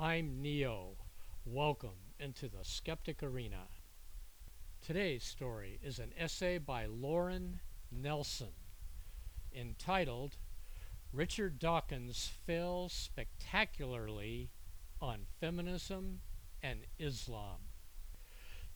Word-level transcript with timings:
I'm 0.00 0.40
Neo. 0.40 0.90
Welcome 1.44 2.14
into 2.20 2.48
the 2.48 2.62
Skeptic 2.62 3.20
Arena. 3.20 3.66
Today's 4.80 5.24
story 5.24 5.80
is 5.82 5.98
an 5.98 6.12
essay 6.16 6.58
by 6.58 6.86
Lauren 6.86 7.58
Nelson 7.90 8.52
entitled 9.52 10.36
Richard 11.12 11.58
Dawkins 11.58 12.30
Fails 12.46 12.92
Spectacularly 12.92 14.50
on 15.00 15.26
Feminism 15.40 16.20
and 16.62 16.86
Islam. 17.00 17.58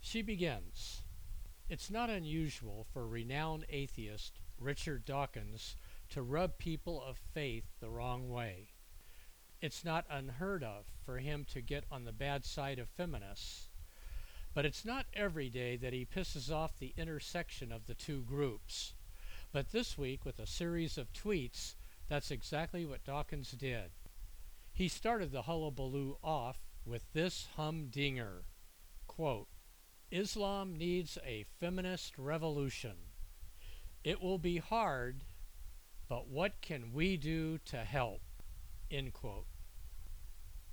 She 0.01 0.23
begins 0.23 1.03
It's 1.69 1.89
not 1.89 2.11
unusual 2.11 2.85
for 2.93 3.07
renowned 3.07 3.65
atheist 3.69 4.41
Richard 4.59 5.05
Dawkins 5.05 5.77
to 6.09 6.21
rub 6.21 6.59
people 6.59 7.01
of 7.01 7.17
faith 7.33 7.67
the 7.79 7.91
wrong 7.91 8.29
way. 8.29 8.72
It's 9.63 9.85
not 9.85 10.05
unheard 10.11 10.65
of 10.65 10.85
for 11.07 11.19
him 11.19 11.47
to 11.53 11.61
get 11.61 11.85
on 11.91 12.05
the 12.05 12.13
bad 12.13 12.45
side 12.45 12.81
of 12.81 12.89
feminists. 12.89 13.69
But 14.53 14.67
it's 14.67 14.85
not 14.85 15.07
every 15.15 15.49
day 15.49 15.77
that 15.77 15.93
he 15.93 16.05
pisses 16.05 16.53
off 16.53 16.79
the 16.79 16.93
intersection 16.97 17.71
of 17.71 17.87
the 17.87 17.95
two 17.95 18.23
groups. 18.23 18.93
But 19.53 19.71
this 19.71 19.97
week, 19.97 20.25
with 20.25 20.41
a 20.41 20.47
series 20.47 20.99
of 20.99 21.13
tweets, 21.13 21.77
that's 22.09 22.33
exactly 22.33 22.85
what 22.85 23.05
Dawkins 23.05 23.53
did. 23.53 23.93
He 24.75 24.89
started 24.89 25.31
the 25.31 25.43
hullabaloo 25.43 26.17
off 26.23 26.59
with 26.85 27.13
this 27.13 27.47
humdinger 27.57 28.45
quote, 29.07 29.49
Islam 30.11 30.75
needs 30.77 31.19
a 31.25 31.45
feminist 31.61 32.17
revolution. 32.17 32.97
It 34.03 34.23
will 34.23 34.39
be 34.39 34.57
hard, 34.57 35.25
but 36.09 36.29
what 36.29 36.61
can 36.63 36.93
we 36.93 37.17
do 37.17 37.59
to 37.67 37.79
help? 37.79 38.23
End 38.91 39.13
quote. 39.13 39.52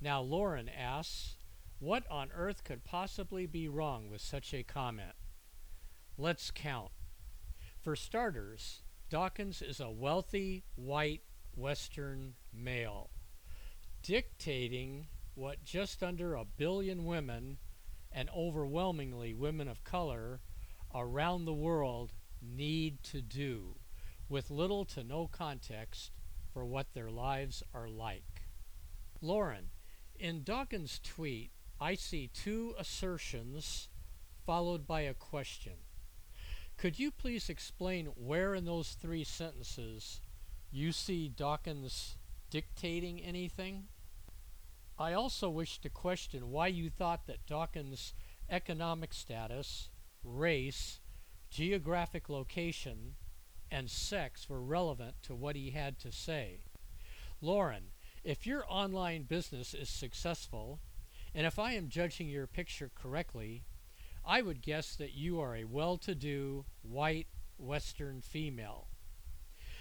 Now, 0.02 0.22
Lauren 0.22 0.70
asks, 0.70 1.36
what 1.80 2.10
on 2.10 2.32
earth 2.34 2.64
could 2.64 2.86
possibly 2.86 3.46
be 3.46 3.68
wrong 3.68 4.10
with 4.10 4.22
such 4.22 4.54
a 4.54 4.64
comment? 4.64 5.14
Let's 6.18 6.52
count. 6.52 6.92
For 7.82 7.96
starters, 7.96 8.84
Dawkins 9.10 9.62
is 9.62 9.80
a 9.80 9.90
wealthy, 9.90 10.64
white, 10.76 11.24
Western 11.56 12.36
male, 12.54 13.10
dictating 14.02 15.08
what 15.36 15.64
just 15.64 16.04
under 16.04 16.34
a 16.34 16.46
billion 16.46 17.06
women, 17.06 17.58
and 18.12 18.30
overwhelmingly 18.36 19.34
women 19.34 19.68
of 19.68 19.84
color, 19.84 20.42
around 20.94 21.46
the 21.46 21.54
world 21.54 22.14
need 22.42 23.04
to 23.04 23.22
do, 23.22 23.76
with 24.28 24.50
little 24.50 24.86
to 24.86 25.04
no 25.04 25.28
context 25.28 26.12
for 26.54 26.66
what 26.66 26.94
their 26.94 27.10
lives 27.10 27.64
are 27.74 27.90
like. 27.90 28.44
Lauren, 29.22 29.70
in 30.20 30.44
Dawkins' 30.44 31.00
tweet, 31.04 31.52
I 31.80 31.96
see 31.96 32.28
two 32.28 32.76
assertions 32.78 33.88
followed 34.46 34.86
by 34.86 35.02
a 35.02 35.14
question. 35.14 35.74
Could 36.78 37.00
you 37.00 37.12
please 37.12 37.50
explain 37.50 38.08
where 38.16 38.56
in 38.56 38.66
those 38.66 38.92
three 38.94 39.24
sentences 39.24 40.22
you 40.72 40.92
see 40.92 41.30
Dawkins 41.30 42.18
dictating 42.50 43.22
anything? 43.22 43.86
I 44.98 45.14
also 45.14 45.50
wish 45.50 45.80
to 45.80 45.90
question 45.90 46.52
why 46.52 46.68
you 46.68 46.90
thought 46.90 47.26
that 47.28 47.46
Dawkins' 47.46 48.14
economic 48.50 49.14
status, 49.14 49.90
race, 50.24 51.00
geographic 51.50 52.28
location, 52.28 53.16
and 53.72 53.90
sex 53.90 54.50
were 54.50 54.62
relevant 54.62 55.16
to 55.24 55.36
what 55.36 55.56
he 55.56 55.72
had 55.72 56.00
to 56.00 56.12
say. 56.12 56.64
Lauren, 57.42 57.92
if 58.24 58.46
your 58.46 58.64
online 58.68 59.24
business 59.24 59.74
is 59.74 59.90
successful, 59.90 60.80
and 61.34 61.46
if 61.46 61.60
I 61.60 61.74
am 61.74 61.90
judging 61.90 62.30
your 62.30 62.48
picture 62.48 62.92
correctly, 62.94 63.64
I 64.26 64.42
would 64.42 64.62
guess 64.62 64.96
that 64.96 65.14
you 65.14 65.40
are 65.40 65.56
a 65.56 65.64
well 65.64 65.98
to 66.00 66.16
do, 66.16 66.66
white, 66.82 67.28
Western 67.58 68.22
female. 68.22 68.88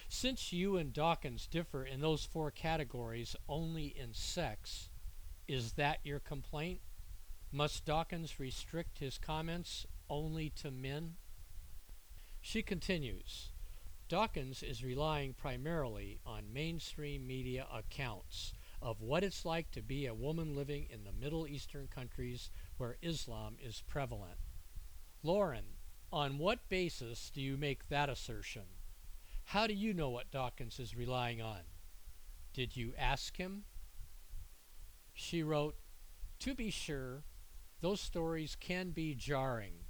Since 0.09 0.53
you 0.53 0.77
and 0.77 0.93
Dawkins 0.93 1.47
differ 1.47 1.85
in 1.85 2.01
those 2.01 2.25
four 2.25 2.51
categories 2.51 3.37
only 3.49 3.87
in 3.87 4.15
sex, 4.15 4.89
is 5.47 5.73
that 5.73 5.99
your 6.03 6.19
complaint? 6.19 6.81
Must 7.53 7.85
Dawkins 7.85 8.41
restrict 8.41 8.99
his 8.99 9.19
comments 9.19 9.87
only 10.09 10.51
to 10.51 10.71
men? 10.71 11.17
She 12.41 12.63
continues 12.63 13.51
Dawkins 14.09 14.63
is 14.63 14.83
relying 14.83 15.35
primarily 15.35 16.19
on 16.25 16.51
mainstream 16.51 17.27
media 17.27 17.67
accounts 17.71 18.55
of 18.81 19.03
what 19.03 19.23
it's 19.23 19.45
like 19.45 19.71
to 19.73 19.83
be 19.83 20.07
a 20.07 20.15
woman 20.15 20.57
living 20.57 20.87
in 20.89 21.05
the 21.05 21.13
Middle 21.13 21.47
Eastern 21.47 21.89
countries 21.89 22.51
where 22.79 22.97
Islam 23.03 23.57
is 23.63 23.83
prevalent. 23.87 24.39
Lauren, 25.23 25.77
on 26.11 26.39
what 26.39 26.71
basis 26.71 27.31
do 27.35 27.43
you 27.43 27.59
make 27.59 27.89
that 27.89 28.09
assertion? 28.09 28.63
How 29.45 29.67
do 29.67 29.75
you 29.75 29.93
know 29.93 30.09
what 30.09 30.31
Dawkins 30.31 30.81
is 30.81 30.97
relying 30.97 31.43
on? 31.43 31.61
Did 32.55 32.79
you 32.79 32.95
ask 32.97 33.37
him? 33.37 33.65
She 35.13 35.43
wrote, 35.43 35.77
To 36.39 36.55
be 36.55 36.71
sure, 36.71 37.25
those 37.83 38.01
stories 38.01 38.57
can 38.59 38.91
be 38.93 39.15
jarring. 39.15 39.85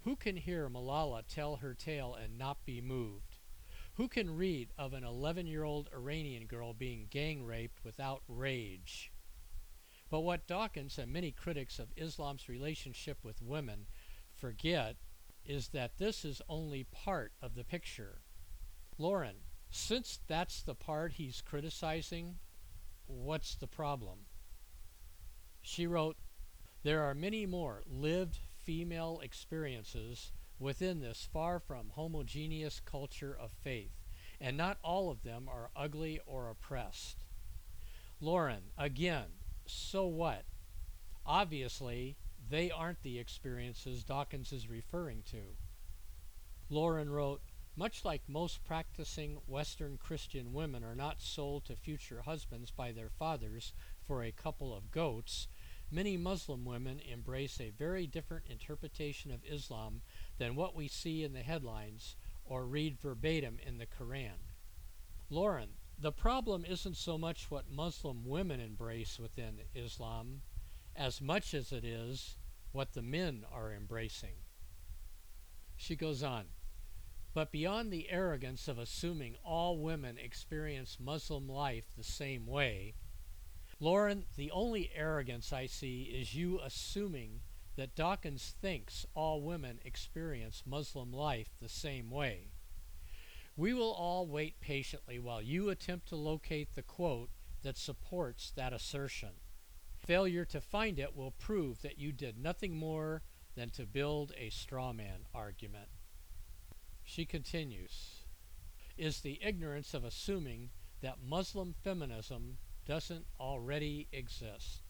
Who 0.00 0.16
can 0.16 0.36
hear 0.36 0.68
Malala 0.68 1.22
tell 1.28 1.56
her 1.56 1.74
tale 1.74 2.16
and 2.20 2.36
not 2.36 2.64
be 2.64 2.80
moved? 2.80 3.31
Who 3.96 4.08
can 4.08 4.36
read 4.36 4.72
of 4.78 4.94
an 4.94 5.04
11 5.04 5.46
year 5.46 5.64
old 5.64 5.90
Iranian 5.92 6.46
girl 6.46 6.72
being 6.72 7.08
gang 7.10 7.44
raped 7.44 7.84
without 7.84 8.22
rage? 8.26 9.12
But 10.08 10.20
what 10.20 10.46
Dawkins 10.46 10.98
and 10.98 11.12
many 11.12 11.30
critics 11.30 11.78
of 11.78 11.92
Islam's 11.96 12.48
relationship 12.48 13.18
with 13.22 13.42
women 13.42 13.86
forget 14.34 14.96
is 15.44 15.68
that 15.68 15.98
this 15.98 16.24
is 16.24 16.40
only 16.48 16.84
part 16.84 17.32
of 17.42 17.54
the 17.54 17.64
picture. 17.64 18.22
Lauren, 18.96 19.36
since 19.70 20.20
that's 20.26 20.62
the 20.62 20.74
part 20.74 21.14
he's 21.14 21.42
criticizing, 21.42 22.38
what's 23.06 23.54
the 23.54 23.66
problem? 23.66 24.20
She 25.60 25.86
wrote, 25.86 26.16
There 26.82 27.02
are 27.02 27.14
many 27.14 27.46
more 27.46 27.82
lived 27.86 28.38
female 28.62 29.20
experiences 29.22 30.32
within 30.62 31.00
this 31.00 31.28
far 31.32 31.58
from 31.58 31.90
homogeneous 31.94 32.80
culture 32.80 33.36
of 33.38 33.50
faith, 33.50 33.92
and 34.40 34.56
not 34.56 34.78
all 34.82 35.10
of 35.10 35.22
them 35.22 35.48
are 35.48 35.70
ugly 35.76 36.20
or 36.24 36.48
oppressed. 36.48 37.24
Lauren, 38.20 38.62
again, 38.78 39.26
so 39.66 40.06
what? 40.06 40.44
Obviously, 41.26 42.16
they 42.48 42.70
aren't 42.70 43.02
the 43.02 43.18
experiences 43.18 44.04
Dawkins 44.04 44.52
is 44.52 44.68
referring 44.68 45.22
to. 45.30 45.56
Lauren 46.70 47.10
wrote, 47.10 47.42
much 47.74 48.04
like 48.04 48.28
most 48.28 48.64
practicing 48.64 49.38
Western 49.46 49.96
Christian 49.96 50.52
women 50.52 50.84
are 50.84 50.94
not 50.94 51.22
sold 51.22 51.64
to 51.64 51.76
future 51.76 52.22
husbands 52.22 52.70
by 52.70 52.92
their 52.92 53.08
fathers 53.08 53.72
for 54.06 54.22
a 54.22 54.30
couple 54.30 54.74
of 54.74 54.90
goats, 54.90 55.48
many 55.90 56.16
Muslim 56.16 56.64
women 56.64 57.00
embrace 57.00 57.60
a 57.60 57.70
very 57.70 58.06
different 58.06 58.44
interpretation 58.48 59.30
of 59.30 59.44
Islam 59.44 60.02
than 60.38 60.56
what 60.56 60.74
we 60.74 60.88
see 60.88 61.22
in 61.22 61.32
the 61.32 61.40
headlines 61.40 62.16
or 62.44 62.66
read 62.66 62.98
verbatim 62.98 63.58
in 63.64 63.78
the 63.78 63.86
Koran. 63.86 64.38
Lauren, 65.30 65.70
the 65.98 66.12
problem 66.12 66.64
isn't 66.64 66.96
so 66.96 67.16
much 67.16 67.50
what 67.50 67.70
Muslim 67.70 68.24
women 68.24 68.60
embrace 68.60 69.18
within 69.18 69.60
Islam 69.74 70.42
as 70.96 71.20
much 71.20 71.54
as 71.54 71.72
it 71.72 71.84
is 71.84 72.36
what 72.72 72.92
the 72.92 73.02
men 73.02 73.44
are 73.52 73.72
embracing. 73.72 74.34
She 75.76 75.96
goes 75.96 76.22
on, 76.22 76.46
but 77.34 77.52
beyond 77.52 77.92
the 77.92 78.10
arrogance 78.10 78.68
of 78.68 78.78
assuming 78.78 79.36
all 79.44 79.78
women 79.78 80.18
experience 80.18 80.98
Muslim 81.00 81.48
life 81.48 81.84
the 81.96 82.04
same 82.04 82.46
way, 82.46 82.94
Lauren, 83.80 84.24
the 84.36 84.50
only 84.50 84.90
arrogance 84.94 85.52
I 85.52 85.66
see 85.66 86.02
is 86.02 86.34
you 86.34 86.60
assuming 86.60 87.40
that 87.76 87.94
Dawkins 87.94 88.54
thinks 88.60 89.06
all 89.14 89.40
women 89.40 89.78
experience 89.84 90.62
Muslim 90.66 91.12
life 91.12 91.48
the 91.60 91.68
same 91.68 92.10
way. 92.10 92.48
We 93.56 93.74
will 93.74 93.92
all 93.92 94.26
wait 94.26 94.60
patiently 94.60 95.18
while 95.18 95.42
you 95.42 95.68
attempt 95.68 96.08
to 96.08 96.16
locate 96.16 96.74
the 96.74 96.82
quote 96.82 97.30
that 97.62 97.76
supports 97.76 98.50
that 98.56 98.72
assertion. 98.72 99.30
Failure 99.98 100.44
to 100.46 100.60
find 100.60 100.98
it 100.98 101.16
will 101.16 101.30
prove 101.30 101.82
that 101.82 101.98
you 101.98 102.12
did 102.12 102.42
nothing 102.42 102.76
more 102.76 103.22
than 103.54 103.70
to 103.70 103.86
build 103.86 104.32
a 104.36 104.50
straw 104.50 104.92
man 104.92 105.26
argument. 105.34 105.88
She 107.04 107.24
continues 107.24 108.24
Is 108.96 109.20
the 109.20 109.40
ignorance 109.42 109.94
of 109.94 110.04
assuming 110.04 110.70
that 111.02 111.22
Muslim 111.22 111.74
feminism 111.82 112.58
doesn't 112.86 113.26
already 113.38 114.08
exist. 114.12 114.82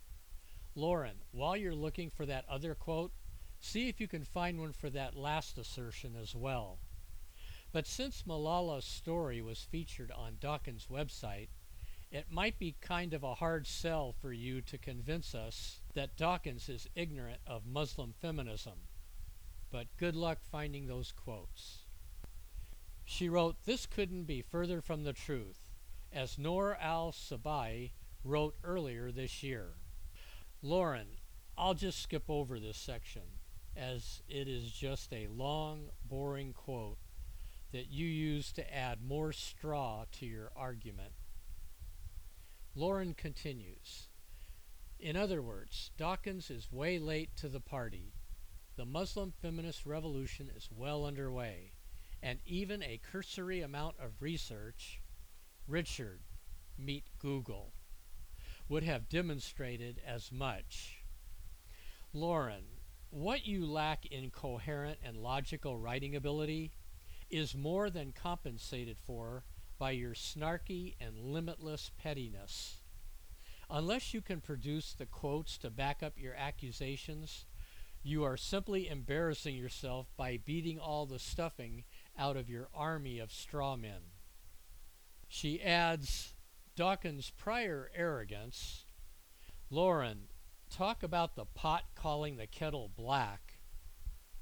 Lauren, 0.74 1.16
while 1.32 1.56
you're 1.56 1.74
looking 1.74 2.08
for 2.10 2.24
that 2.26 2.44
other 2.48 2.74
quote, 2.74 3.12
see 3.60 3.88
if 3.88 4.00
you 4.00 4.08
can 4.08 4.24
find 4.24 4.60
one 4.60 4.72
for 4.72 4.88
that 4.90 5.14
last 5.14 5.58
assertion 5.58 6.16
as 6.20 6.34
well. 6.34 6.78
But 7.72 7.86
since 7.86 8.26
Malala's 8.26 8.84
story 8.84 9.40
was 9.40 9.66
featured 9.70 10.10
on 10.10 10.36
Dawkins' 10.40 10.88
website, 10.90 11.48
it 12.10 12.30
might 12.30 12.58
be 12.58 12.76
kind 12.82 13.14
of 13.14 13.22
a 13.22 13.34
hard 13.34 13.66
sell 13.66 14.12
for 14.12 14.32
you 14.32 14.60
to 14.62 14.76
convince 14.76 15.34
us 15.34 15.80
that 15.94 16.16
Dawkins 16.16 16.68
is 16.68 16.88
ignorant 16.94 17.40
of 17.46 17.64
Muslim 17.64 18.12
feminism. 18.20 18.78
But 19.70 19.86
good 19.96 20.14
luck 20.14 20.38
finding 20.42 20.86
those 20.86 21.12
quotes. 21.12 21.84
She 23.04 23.30
wrote, 23.30 23.56
This 23.64 23.86
couldn't 23.86 24.24
be 24.24 24.42
further 24.42 24.82
from 24.82 25.04
the 25.04 25.14
truth, 25.14 25.70
as 26.12 26.38
Noor 26.38 26.76
al 26.76 27.12
Sabai 27.12 27.92
wrote 28.22 28.56
earlier 28.62 29.10
this 29.10 29.42
year. 29.42 29.72
Lauren, 30.64 31.08
I'll 31.58 31.74
just 31.74 32.00
skip 32.00 32.22
over 32.28 32.60
this 32.60 32.76
section, 32.76 33.22
as 33.76 34.22
it 34.28 34.46
is 34.46 34.70
just 34.70 35.12
a 35.12 35.26
long, 35.26 35.88
boring 36.08 36.52
quote 36.52 36.98
that 37.72 37.90
you 37.90 38.06
use 38.06 38.52
to 38.52 38.74
add 38.74 39.02
more 39.02 39.32
straw 39.32 40.04
to 40.12 40.26
your 40.26 40.52
argument. 40.54 41.14
Lauren 42.76 43.12
continues 43.12 44.06
In 45.00 45.16
other 45.16 45.42
words, 45.42 45.90
Dawkins 45.96 46.48
is 46.48 46.70
way 46.70 47.00
late 47.00 47.36
to 47.38 47.48
the 47.48 47.60
party. 47.60 48.12
The 48.76 48.86
Muslim 48.86 49.32
feminist 49.42 49.84
revolution 49.84 50.48
is 50.54 50.68
well 50.70 51.04
underway, 51.04 51.72
and 52.22 52.38
even 52.46 52.84
a 52.84 53.00
cursory 53.02 53.62
amount 53.62 53.96
of 53.98 54.22
research, 54.22 55.02
Richard, 55.66 56.20
meet 56.78 57.04
Google, 57.18 57.72
would 58.72 58.84
have 58.84 59.06
demonstrated 59.10 60.00
as 60.06 60.32
much. 60.32 61.02
Lauren, 62.14 62.64
what 63.10 63.46
you 63.46 63.66
lack 63.66 64.06
in 64.06 64.30
coherent 64.30 64.98
and 65.04 65.14
logical 65.18 65.76
writing 65.76 66.16
ability 66.16 66.72
is 67.28 67.54
more 67.54 67.90
than 67.90 68.14
compensated 68.14 68.96
for 68.96 69.44
by 69.78 69.90
your 69.90 70.14
snarky 70.14 70.94
and 70.98 71.18
limitless 71.18 71.90
pettiness. 71.98 72.78
Unless 73.68 74.14
you 74.14 74.22
can 74.22 74.40
produce 74.40 74.94
the 74.94 75.04
quotes 75.04 75.58
to 75.58 75.68
back 75.68 76.02
up 76.02 76.14
your 76.16 76.34
accusations, 76.34 77.44
you 78.02 78.24
are 78.24 78.38
simply 78.38 78.88
embarrassing 78.88 79.54
yourself 79.54 80.06
by 80.16 80.38
beating 80.42 80.78
all 80.78 81.04
the 81.04 81.18
stuffing 81.18 81.84
out 82.18 82.38
of 82.38 82.48
your 82.48 82.70
army 82.74 83.18
of 83.18 83.32
straw 83.32 83.76
men. 83.76 84.00
She 85.28 85.62
adds 85.62 86.31
Dawkins' 86.74 87.30
prior 87.30 87.90
arrogance. 87.94 88.86
Lauren, 89.68 90.28
talk 90.70 91.02
about 91.02 91.36
the 91.36 91.44
pot 91.44 91.84
calling 91.94 92.36
the 92.36 92.46
kettle 92.46 92.90
black. 92.96 93.58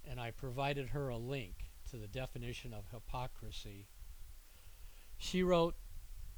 And 0.04 0.20
I 0.20 0.30
provided 0.30 0.90
her 0.90 1.08
a 1.08 1.16
link 1.16 1.70
to 1.90 1.96
the 1.96 2.06
definition 2.06 2.72
of 2.72 2.84
hypocrisy. 2.92 3.88
She 5.18 5.42
wrote, 5.42 5.74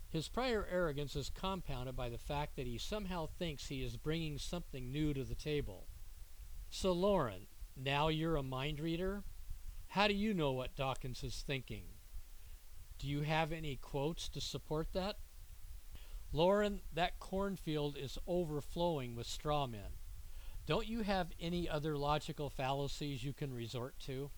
His 0.08 0.28
prior 0.28 0.66
arrogance 0.70 1.14
is 1.14 1.30
compounded 1.30 1.94
by 1.94 2.08
the 2.08 2.18
fact 2.18 2.56
that 2.56 2.66
he 2.66 2.78
somehow 2.78 3.26
thinks 3.26 3.66
he 3.66 3.82
is 3.82 3.96
bringing 3.96 4.38
something 4.38 4.90
new 4.90 5.12
to 5.12 5.24
the 5.24 5.34
table. 5.34 5.86
So, 6.70 6.92
Lauren, 6.92 7.46
now 7.76 8.08
you're 8.08 8.36
a 8.36 8.42
mind 8.42 8.80
reader? 8.80 9.24
How 9.88 10.08
do 10.08 10.14
you 10.14 10.32
know 10.32 10.52
what 10.52 10.74
Dawkins 10.74 11.22
is 11.22 11.44
thinking? 11.46 11.84
Do 12.98 13.06
you 13.06 13.22
have 13.22 13.52
any 13.52 13.76
quotes 13.76 14.28
to 14.30 14.40
support 14.40 14.94
that? 14.94 15.16
Lauren, 16.32 16.80
that 16.92 17.18
cornfield 17.18 17.96
is 17.96 18.18
overflowing 18.26 19.14
with 19.14 19.26
straw 19.26 19.66
men. 19.66 19.98
Don't 20.64 20.86
you 20.86 21.02
have 21.02 21.32
any 21.38 21.68
other 21.68 21.98
logical 21.98 22.48
fallacies 22.48 23.22
you 23.22 23.34
can 23.34 23.52
resort 23.52 23.98
to? 24.00 24.30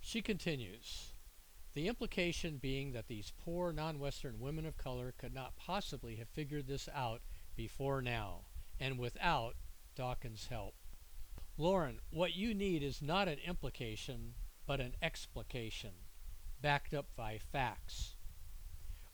She 0.00 0.22
continues. 0.22 1.14
The 1.74 1.88
implication 1.88 2.58
being 2.58 2.92
that 2.92 3.08
these 3.08 3.32
poor 3.36 3.72
non 3.72 3.98
Western 3.98 4.38
women 4.38 4.64
of 4.64 4.78
color 4.78 5.12
could 5.18 5.34
not 5.34 5.56
possibly 5.56 6.16
have 6.16 6.28
figured 6.28 6.66
this 6.66 6.88
out 6.94 7.20
before 7.56 8.00
now, 8.00 8.46
and 8.80 8.98
without 8.98 9.56
Dawkins' 9.96 10.46
help. 10.46 10.74
Lauren, 11.58 12.00
what 12.10 12.34
you 12.34 12.54
need 12.54 12.82
is 12.82 13.02
not 13.02 13.28
an 13.28 13.38
implication, 13.46 14.34
but 14.66 14.80
an 14.80 14.94
explication, 15.02 15.92
backed 16.60 16.94
up 16.94 17.06
by 17.16 17.38
facts. 17.38 18.13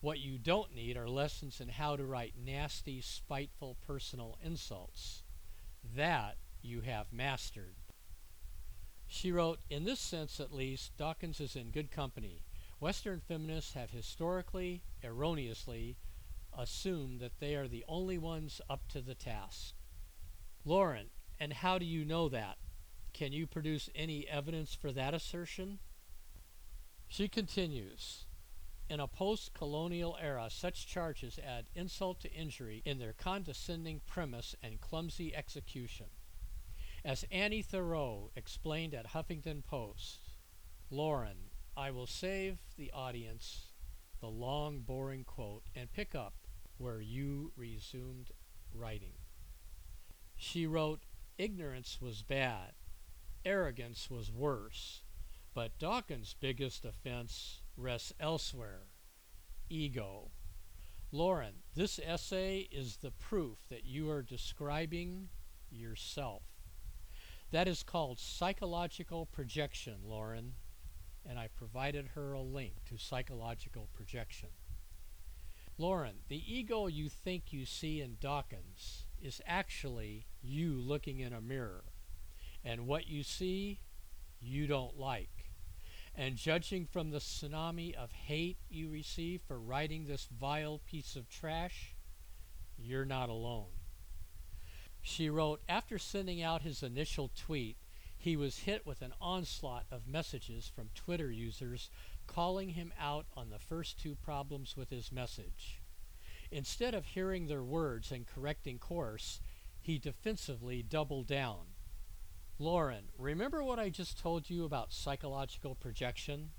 What 0.00 0.18
you 0.18 0.38
don't 0.38 0.74
need 0.74 0.96
are 0.96 1.08
lessons 1.08 1.60
in 1.60 1.68
how 1.68 1.96
to 1.96 2.06
write 2.06 2.34
nasty, 2.42 3.02
spiteful 3.02 3.76
personal 3.86 4.38
insults. 4.42 5.24
That 5.94 6.36
you 6.62 6.80
have 6.80 7.12
mastered. 7.12 7.74
She 9.06 9.30
wrote, 9.30 9.58
In 9.68 9.84
this 9.84 10.00
sense 10.00 10.40
at 10.40 10.54
least, 10.54 10.96
Dawkins 10.96 11.40
is 11.40 11.54
in 11.54 11.70
good 11.70 11.90
company. 11.90 12.44
Western 12.78 13.20
feminists 13.20 13.74
have 13.74 13.90
historically, 13.90 14.82
erroneously, 15.04 15.96
assumed 16.56 17.20
that 17.20 17.38
they 17.38 17.54
are 17.54 17.68
the 17.68 17.84
only 17.86 18.16
ones 18.16 18.60
up 18.70 18.88
to 18.88 19.02
the 19.02 19.14
task. 19.14 19.74
Lauren, 20.64 21.10
and 21.38 21.52
how 21.52 21.78
do 21.78 21.84
you 21.84 22.06
know 22.06 22.28
that? 22.30 22.56
Can 23.12 23.32
you 23.32 23.46
produce 23.46 23.90
any 23.94 24.26
evidence 24.28 24.74
for 24.74 24.92
that 24.92 25.12
assertion? 25.12 25.78
She 27.08 27.28
continues 27.28 28.26
In 28.90 28.98
a 28.98 29.06
post 29.06 29.54
colonial 29.54 30.18
era, 30.20 30.48
such 30.50 30.84
charges 30.84 31.38
add 31.38 31.70
insult 31.76 32.18
to 32.22 32.32
injury 32.32 32.82
in 32.84 32.98
their 32.98 33.12
condescending 33.12 34.00
premise 34.04 34.56
and 34.64 34.80
clumsy 34.80 35.32
execution. 35.32 36.06
As 37.04 37.24
Annie 37.30 37.62
Thoreau 37.62 38.32
explained 38.34 38.92
at 38.92 39.10
Huffington 39.10 39.62
Post, 39.62 40.30
Lauren, 40.90 41.50
I 41.76 41.92
will 41.92 42.08
save 42.08 42.58
the 42.76 42.90
audience 42.90 43.68
the 44.18 44.28
long, 44.28 44.80
boring 44.80 45.22
quote 45.22 45.62
and 45.72 45.92
pick 45.92 46.16
up 46.16 46.34
where 46.76 47.00
you 47.00 47.52
resumed 47.56 48.32
writing. 48.74 49.14
She 50.34 50.66
wrote, 50.66 51.04
Ignorance 51.38 52.00
was 52.00 52.24
bad, 52.24 52.72
arrogance 53.44 54.10
was 54.10 54.32
worse, 54.32 55.04
but 55.54 55.78
Dawkins' 55.78 56.34
biggest 56.40 56.84
offense 56.84 57.62
rests 57.80 58.12
elsewhere 58.20 58.82
ego. 59.68 60.30
Lauren, 61.12 61.54
this 61.74 62.00
essay 62.04 62.68
is 62.72 62.96
the 62.96 63.10
proof 63.12 63.58
that 63.68 63.84
you 63.84 64.10
are 64.10 64.22
describing 64.22 65.28
yourself. 65.70 66.42
That 67.52 67.68
is 67.68 67.82
called 67.82 68.18
psychological 68.18 69.26
projection, 69.26 69.98
Lauren 70.04 70.54
and 71.28 71.38
I 71.38 71.48
provided 71.48 72.08
her 72.14 72.32
a 72.32 72.40
link 72.40 72.84
to 72.86 72.96
psychological 72.96 73.88
projection. 73.92 74.50
Lauren, 75.78 76.16
the 76.28 76.42
ego 76.46 76.86
you 76.86 77.08
think 77.08 77.52
you 77.52 77.64
see 77.64 78.00
in 78.00 78.16
Dawkins 78.20 79.06
is 79.22 79.40
actually 79.46 80.26
you 80.42 80.74
looking 80.74 81.20
in 81.20 81.32
a 81.32 81.40
mirror. 81.40 81.84
And 82.64 82.86
what 82.86 83.06
you 83.06 83.22
see, 83.22 83.80
you 84.40 84.66
don't 84.66 84.98
like. 84.98 85.39
And 86.14 86.36
judging 86.36 86.86
from 86.86 87.10
the 87.10 87.18
tsunami 87.18 87.94
of 87.94 88.12
hate 88.12 88.58
you 88.68 88.90
receive 88.90 89.40
for 89.42 89.58
writing 89.58 90.04
this 90.04 90.28
vile 90.38 90.80
piece 90.86 91.16
of 91.16 91.28
trash, 91.28 91.94
you're 92.76 93.04
not 93.04 93.28
alone. 93.28 93.72
She 95.02 95.30
wrote, 95.30 95.62
after 95.68 95.98
sending 95.98 96.42
out 96.42 96.62
his 96.62 96.82
initial 96.82 97.30
tweet, 97.34 97.76
he 98.18 98.36
was 98.36 98.58
hit 98.60 98.84
with 98.84 99.00
an 99.00 99.14
onslaught 99.18 99.86
of 99.90 100.06
messages 100.06 100.68
from 100.68 100.90
Twitter 100.94 101.30
users 101.30 101.88
calling 102.26 102.70
him 102.70 102.92
out 103.00 103.24
on 103.34 103.48
the 103.48 103.58
first 103.58 103.98
two 103.98 104.14
problems 104.14 104.76
with 104.76 104.90
his 104.90 105.10
message. 105.10 105.80
Instead 106.50 106.94
of 106.94 107.06
hearing 107.06 107.46
their 107.46 107.62
words 107.62 108.12
and 108.12 108.26
correcting 108.26 108.78
course, 108.78 109.40
he 109.80 109.98
defensively 109.98 110.82
doubled 110.82 111.26
down. 111.26 111.60
Lauren, 112.60 113.04
remember 113.16 113.64
what 113.64 113.78
I 113.78 113.88
just 113.88 114.18
told 114.18 114.50
you 114.50 114.66
about 114.66 114.92
psychological 114.92 115.74
projection? 115.74 116.50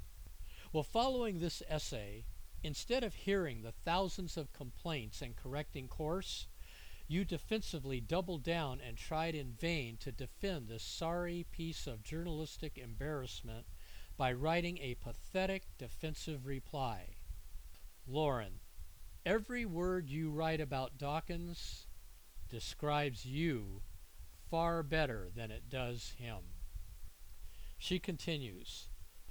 Well, 0.74 0.82
following 0.82 1.40
this 1.40 1.62
essay, 1.70 2.26
instead 2.64 3.04
of 3.04 3.14
hearing 3.14 3.62
the 3.62 3.72
thousands 3.72 4.36
of 4.36 4.52
complaints 4.52 5.22
and 5.22 5.36
correcting 5.36 5.88
course, 5.88 6.48
you 7.08 7.24
defensively 7.24 8.02
doubled 8.02 8.42
down 8.42 8.82
and 8.82 8.98
tried 8.98 9.36
in 9.36 9.54
vain 9.54 9.96
to 9.98 10.12
defend 10.12 10.68
this 10.68 10.82
sorry 10.82 11.46
piece 11.52 11.86
of 11.86 12.02
journalistic 12.02 12.80
embarrassment 12.80 13.68
by 14.18 14.34
writing 14.34 14.80
a 14.80 14.96
pathetic 14.96 15.66
defensive 15.78 16.48
reply. 16.48 17.18
Lauren, 18.08 18.54
every 19.24 19.66
word 19.66 20.10
you 20.10 20.32
write 20.32 20.62
about 20.62 20.98
Dawkins 20.98 21.86
describes 22.50 23.24
you 23.24 23.84
far 24.52 24.84
better 24.84 25.30
than 25.34 25.50
it 25.50 25.70
does 25.70 26.14
him. 26.18 26.40
She 27.78 27.98
continues, 27.98 28.90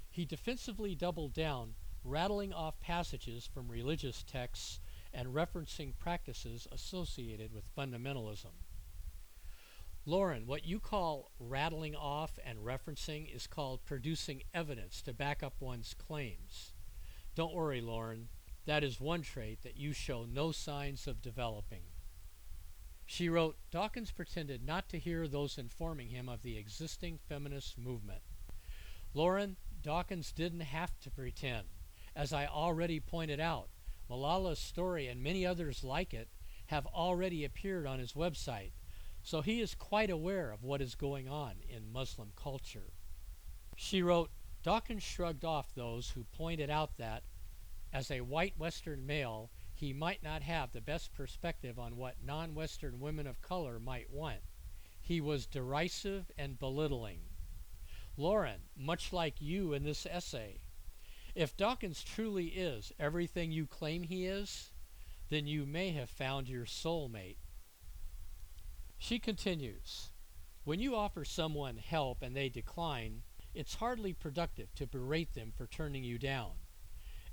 he 0.09 0.25
defensively 0.25 0.95
doubled 0.95 1.33
down, 1.33 1.75
rattling 2.03 2.51
off 2.51 2.79
passages 2.81 3.47
from 3.47 3.69
religious 3.69 4.23
texts 4.23 4.79
and 5.13 5.35
referencing 5.35 5.93
practices 5.99 6.67
associated 6.71 7.53
with 7.53 7.73
fundamentalism. 7.77 8.53
Lauren, 10.07 10.47
what 10.47 10.65
you 10.65 10.79
call 10.79 11.29
rattling 11.39 11.95
off 11.95 12.39
and 12.43 12.57
referencing 12.57 13.33
is 13.33 13.45
called 13.45 13.85
producing 13.85 14.41
evidence 14.55 15.03
to 15.03 15.13
back 15.13 15.43
up 15.43 15.53
one's 15.59 15.93
claims. 15.93 16.73
Don't 17.35 17.53
worry, 17.53 17.79
Lauren, 17.79 18.29
that 18.65 18.83
is 18.83 18.99
one 18.99 19.21
trait 19.21 19.61
that 19.61 19.77
you 19.77 19.93
show 19.93 20.25
no 20.25 20.51
signs 20.51 21.05
of 21.05 21.21
developing. 21.21 21.83
She 23.11 23.27
wrote, 23.27 23.57
Dawkins 23.71 24.09
pretended 24.09 24.65
not 24.65 24.87
to 24.87 24.97
hear 24.97 25.27
those 25.27 25.57
informing 25.57 26.11
him 26.11 26.29
of 26.29 26.43
the 26.43 26.57
existing 26.57 27.19
feminist 27.27 27.77
movement. 27.77 28.21
Lauren, 29.13 29.57
Dawkins 29.83 30.31
didn't 30.31 30.61
have 30.61 30.97
to 31.01 31.11
pretend. 31.11 31.67
As 32.15 32.31
I 32.31 32.45
already 32.45 33.01
pointed 33.01 33.41
out, 33.41 33.67
Malala's 34.07 34.59
story 34.59 35.07
and 35.07 35.21
many 35.21 35.45
others 35.45 35.83
like 35.83 36.13
it 36.13 36.29
have 36.67 36.85
already 36.85 37.43
appeared 37.43 37.85
on 37.85 37.99
his 37.99 38.13
website, 38.13 38.71
so 39.21 39.41
he 39.41 39.59
is 39.59 39.75
quite 39.75 40.09
aware 40.09 40.49
of 40.49 40.63
what 40.63 40.81
is 40.81 40.95
going 40.95 41.27
on 41.27 41.55
in 41.67 41.91
Muslim 41.91 42.31
culture. 42.37 42.93
She 43.75 44.01
wrote, 44.01 44.29
Dawkins 44.63 45.03
shrugged 45.03 45.43
off 45.43 45.75
those 45.75 46.11
who 46.11 46.23
pointed 46.31 46.69
out 46.69 46.95
that, 46.95 47.23
as 47.91 48.09
a 48.09 48.21
white 48.21 48.57
Western 48.57 49.05
male, 49.05 49.51
he 49.81 49.93
might 49.93 50.21
not 50.21 50.43
have 50.43 50.71
the 50.71 50.79
best 50.79 51.11
perspective 51.11 51.79
on 51.79 51.97
what 51.97 52.23
non 52.23 52.53
Western 52.53 52.99
women 52.99 53.25
of 53.25 53.41
color 53.41 53.79
might 53.79 54.11
want. 54.11 54.37
He 55.01 55.19
was 55.19 55.47
derisive 55.47 56.29
and 56.37 56.59
belittling. 56.59 57.21
Lauren, 58.15 58.61
much 58.77 59.11
like 59.11 59.41
you 59.41 59.73
in 59.73 59.83
this 59.83 60.05
essay, 60.05 60.61
if 61.33 61.57
Dawkins 61.57 62.03
truly 62.03 62.49
is 62.49 62.91
everything 62.99 63.51
you 63.51 63.65
claim 63.65 64.03
he 64.03 64.27
is, 64.27 64.69
then 65.29 65.47
you 65.47 65.65
may 65.65 65.89
have 65.93 66.11
found 66.11 66.47
your 66.47 66.65
soulmate. 66.65 67.37
She 68.99 69.17
continues 69.17 70.11
When 70.63 70.79
you 70.79 70.95
offer 70.95 71.25
someone 71.25 71.77
help 71.77 72.21
and 72.21 72.35
they 72.35 72.49
decline, 72.49 73.23
it's 73.55 73.73
hardly 73.73 74.13
productive 74.13 74.75
to 74.75 74.85
berate 74.85 75.33
them 75.33 75.51
for 75.51 75.65
turning 75.65 76.03
you 76.03 76.19
down. 76.19 76.51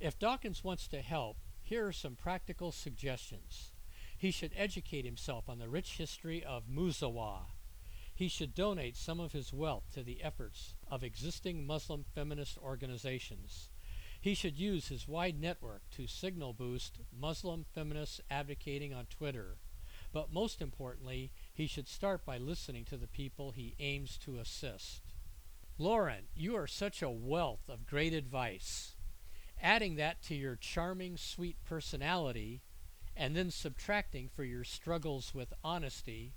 If 0.00 0.18
Dawkins 0.18 0.64
wants 0.64 0.88
to 0.88 1.02
help, 1.02 1.36
here 1.68 1.86
are 1.86 1.92
some 1.92 2.16
practical 2.16 2.72
suggestions. 2.72 3.72
He 4.16 4.30
should 4.30 4.52
educate 4.56 5.04
himself 5.04 5.48
on 5.48 5.58
the 5.58 5.68
rich 5.68 5.96
history 5.98 6.42
of 6.42 6.64
Musawa, 6.66 7.46
he 8.18 8.26
should 8.26 8.52
donate 8.52 8.96
some 8.96 9.20
of 9.20 9.30
his 9.30 9.52
wealth 9.52 9.84
to 9.92 10.02
the 10.02 10.24
efforts 10.24 10.74
of 10.90 11.04
existing 11.04 11.64
Muslim 11.64 12.04
feminist 12.16 12.58
organizations. 12.58 13.68
He 14.20 14.34
should 14.34 14.58
use 14.58 14.88
his 14.88 15.06
wide 15.06 15.40
network 15.40 15.82
to 15.90 16.08
signal 16.08 16.52
boost 16.52 16.98
Muslim 17.16 17.64
feminists 17.72 18.20
advocating 18.28 18.92
on 18.92 19.06
Twitter. 19.06 19.58
But 20.12 20.32
most 20.32 20.60
importantly, 20.60 21.30
he 21.54 21.68
should 21.68 21.86
start 21.86 22.24
by 22.24 22.38
listening 22.38 22.84
to 22.86 22.96
the 22.96 23.06
people 23.06 23.52
he 23.52 23.76
aims 23.78 24.18
to 24.24 24.40
assist. 24.40 25.14
Lauren, 25.78 26.24
you 26.34 26.56
are 26.56 26.66
such 26.66 27.02
a 27.02 27.08
wealth 27.08 27.68
of 27.68 27.86
great 27.86 28.12
advice. 28.12 28.96
Adding 29.62 29.96
that 29.96 30.22
to 30.22 30.34
your 30.34 30.56
charming, 30.56 31.16
sweet 31.16 31.56
personality, 31.64 32.62
and 33.16 33.34
then 33.34 33.50
subtracting 33.50 34.28
for 34.28 34.44
your 34.44 34.64
struggles 34.64 35.34
with 35.34 35.52
honesty, 35.64 36.32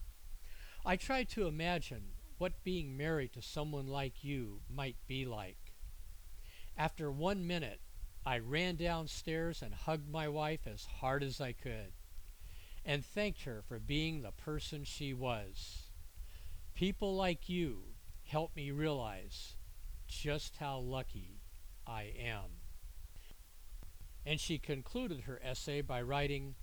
I 0.86 0.96
try 0.96 1.24
to 1.26 1.48
imagine 1.48 2.14
what 2.40 2.64
being 2.64 2.98
married 2.98 3.34
to 3.34 3.42
someone 3.42 3.88
like 3.88 4.24
you 4.24 4.62
might 4.68 4.98
be 5.08 5.26
like. 5.26 5.74
After 6.76 7.12
one 7.12 7.46
minute, 7.46 7.82
I 8.26 8.40
ran 8.40 8.78
downstairs 8.78 9.62
and 9.62 9.74
hugged 9.74 10.10
my 10.10 10.28
wife 10.28 10.66
as 10.66 10.86
hard 11.00 11.22
as 11.22 11.40
I 11.40 11.52
could 11.52 11.94
and 12.84 13.06
thanked 13.06 13.44
her 13.44 13.62
for 13.62 13.80
being 13.80 14.22
the 14.22 14.32
person 14.32 14.84
she 14.84 15.14
was. 15.14 15.92
People 16.74 17.16
like 17.16 17.48
you 17.48 17.84
help 18.24 18.56
me 18.56 18.72
realize 18.72 19.56
just 20.08 20.58
how 20.58 20.80
lucky 20.80 21.42
I 21.86 22.14
am. 22.18 22.61
And 24.26 24.40
she 24.40 24.60
concluded 24.60 25.22
her 25.22 25.42
essay 25.44 25.82
by 25.82 26.02
writing, 26.02 26.56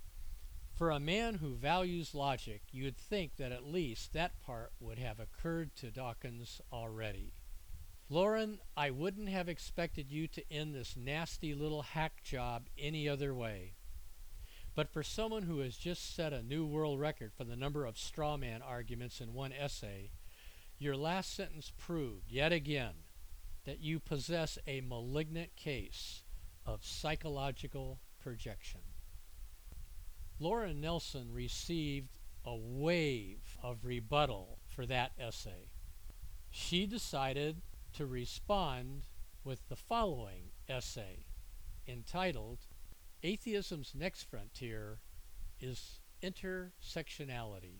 for 0.73 0.91
a 0.91 0.99
man 0.99 1.35
who 1.35 1.55
values 1.55 2.15
logic, 2.15 2.61
you'd 2.71 2.95
think 2.95 3.35
that 3.35 3.51
at 3.51 3.65
least 3.65 4.13
that 4.13 4.41
part 4.41 4.71
would 4.79 4.97
have 4.97 5.19
occurred 5.19 5.75
to 5.75 5.91
Dawkins 5.91 6.61
already. 6.71 7.33
Lauren, 8.09 8.59
I 8.77 8.89
wouldn't 8.89 9.27
have 9.27 9.49
expected 9.49 10.09
you 10.09 10.27
to 10.29 10.51
end 10.51 10.73
this 10.73 10.95
nasty 10.95 11.53
little 11.53 11.81
hack 11.81 12.23
job 12.23 12.67
any 12.77 13.09
other 13.09 13.35
way. 13.35 13.73
But 14.73 14.89
for 14.89 15.03
someone 15.03 15.43
who 15.43 15.59
has 15.59 15.75
just 15.75 16.15
set 16.15 16.31
a 16.31 16.41
new 16.41 16.65
world 16.65 16.99
record 16.99 17.33
for 17.33 17.43
the 17.43 17.57
number 17.57 17.85
of 17.85 17.97
straw 17.97 18.37
man 18.37 18.61
arguments 18.61 19.19
in 19.19 19.33
one 19.33 19.51
essay, 19.51 20.11
your 20.77 20.95
last 20.95 21.35
sentence 21.35 21.73
proved 21.77 22.31
yet 22.31 22.53
again 22.53 22.93
that 23.65 23.81
you 23.81 23.99
possess 23.99 24.57
a 24.65 24.79
malignant 24.79 25.57
case 25.57 26.23
of 26.69 26.85
psychological 26.85 27.99
projection. 28.21 28.81
Laura 30.39 30.73
Nelson 30.73 31.33
received 31.33 32.19
a 32.45 32.55
wave 32.55 33.57
of 33.63 33.83
rebuttal 33.83 34.59
for 34.67 34.85
that 34.85 35.11
essay. 35.19 35.69
She 36.51 36.85
decided 36.85 37.61
to 37.93 38.05
respond 38.05 39.07
with 39.43 39.67
the 39.67 39.75
following 39.75 40.51
essay 40.67 41.25
entitled 41.87 42.59
Atheism's 43.23 43.93
Next 43.95 44.23
Frontier 44.23 44.99
is 45.59 45.99
Intersectionality. 46.21 47.79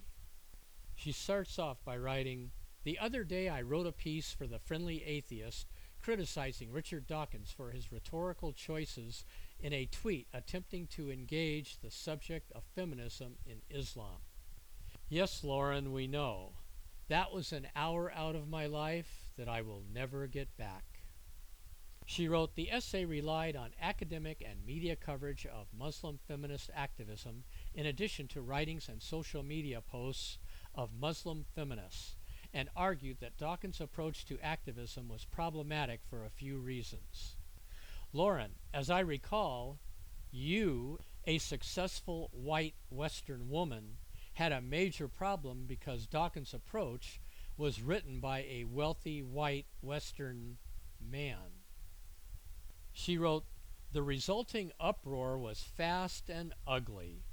She 0.95 1.11
starts 1.11 1.59
off 1.59 1.77
by 1.85 1.95
writing 1.95 2.51
The 2.83 2.97
other 2.97 3.23
day 3.23 3.49
I 3.49 3.61
wrote 3.61 3.87
a 3.87 3.91
piece 3.91 4.33
for 4.33 4.47
the 4.47 4.59
Friendly 4.59 5.03
Atheist 5.03 5.67
criticizing 6.01 6.71
Richard 6.71 7.07
Dawkins 7.07 7.51
for 7.51 7.71
his 7.71 7.91
rhetorical 7.91 8.53
choices 8.53 9.25
in 9.59 9.73
a 9.73 9.85
tweet 9.85 10.27
attempting 10.33 10.87
to 10.87 11.11
engage 11.11 11.77
the 11.79 11.91
subject 11.91 12.51
of 12.53 12.63
feminism 12.75 13.35
in 13.45 13.61
Islam. 13.69 14.21
Yes, 15.09 15.43
Lauren, 15.43 15.91
we 15.91 16.07
know. 16.07 16.53
That 17.07 17.33
was 17.33 17.51
an 17.51 17.67
hour 17.75 18.11
out 18.15 18.35
of 18.35 18.47
my 18.47 18.67
life 18.67 19.31
that 19.37 19.49
I 19.49 19.61
will 19.61 19.83
never 19.91 20.27
get 20.27 20.55
back. 20.57 20.83
She 22.05 22.27
wrote 22.27 22.55
the 22.55 22.71
essay 22.71 23.05
relied 23.05 23.55
on 23.55 23.71
academic 23.79 24.43
and 24.47 24.65
media 24.65 24.95
coverage 24.95 25.45
of 25.45 25.67
Muslim 25.77 26.19
feminist 26.27 26.71
activism 26.73 27.43
in 27.73 27.85
addition 27.85 28.27
to 28.29 28.41
writings 28.41 28.89
and 28.89 29.01
social 29.01 29.43
media 29.43 29.81
posts 29.81 30.39
of 30.73 30.89
Muslim 30.99 31.45
feminists 31.55 32.15
and 32.53 32.69
argued 32.75 33.17
that 33.19 33.37
Dawkins' 33.37 33.81
approach 33.81 34.25
to 34.25 34.39
activism 34.39 35.07
was 35.07 35.25
problematic 35.25 36.01
for 36.09 36.25
a 36.25 36.29
few 36.29 36.57
reasons. 36.57 37.35
Lauren, 38.11 38.51
as 38.73 38.89
I 38.89 39.01
recall, 39.01 39.79
you, 40.31 40.99
a 41.25 41.37
successful 41.37 42.29
white 42.33 42.75
Western 42.89 43.49
woman, 43.49 43.97
had 44.33 44.51
a 44.51 44.61
major 44.61 45.07
problem 45.07 45.65
because 45.67 46.07
Dawkins' 46.07 46.53
approach 46.53 47.19
was 47.57 47.81
written 47.81 48.19
by 48.19 48.39
a 48.39 48.63
wealthy 48.63 49.21
white 49.21 49.65
Western 49.81 50.57
man. 50.99 51.63
She 52.93 53.17
wrote, 53.17 53.45
The 53.91 54.01
resulting 54.01 54.71
uproar 54.79 55.37
was 55.37 55.61
fast 55.61 56.29
and 56.29 56.53
ugly. 56.65 57.23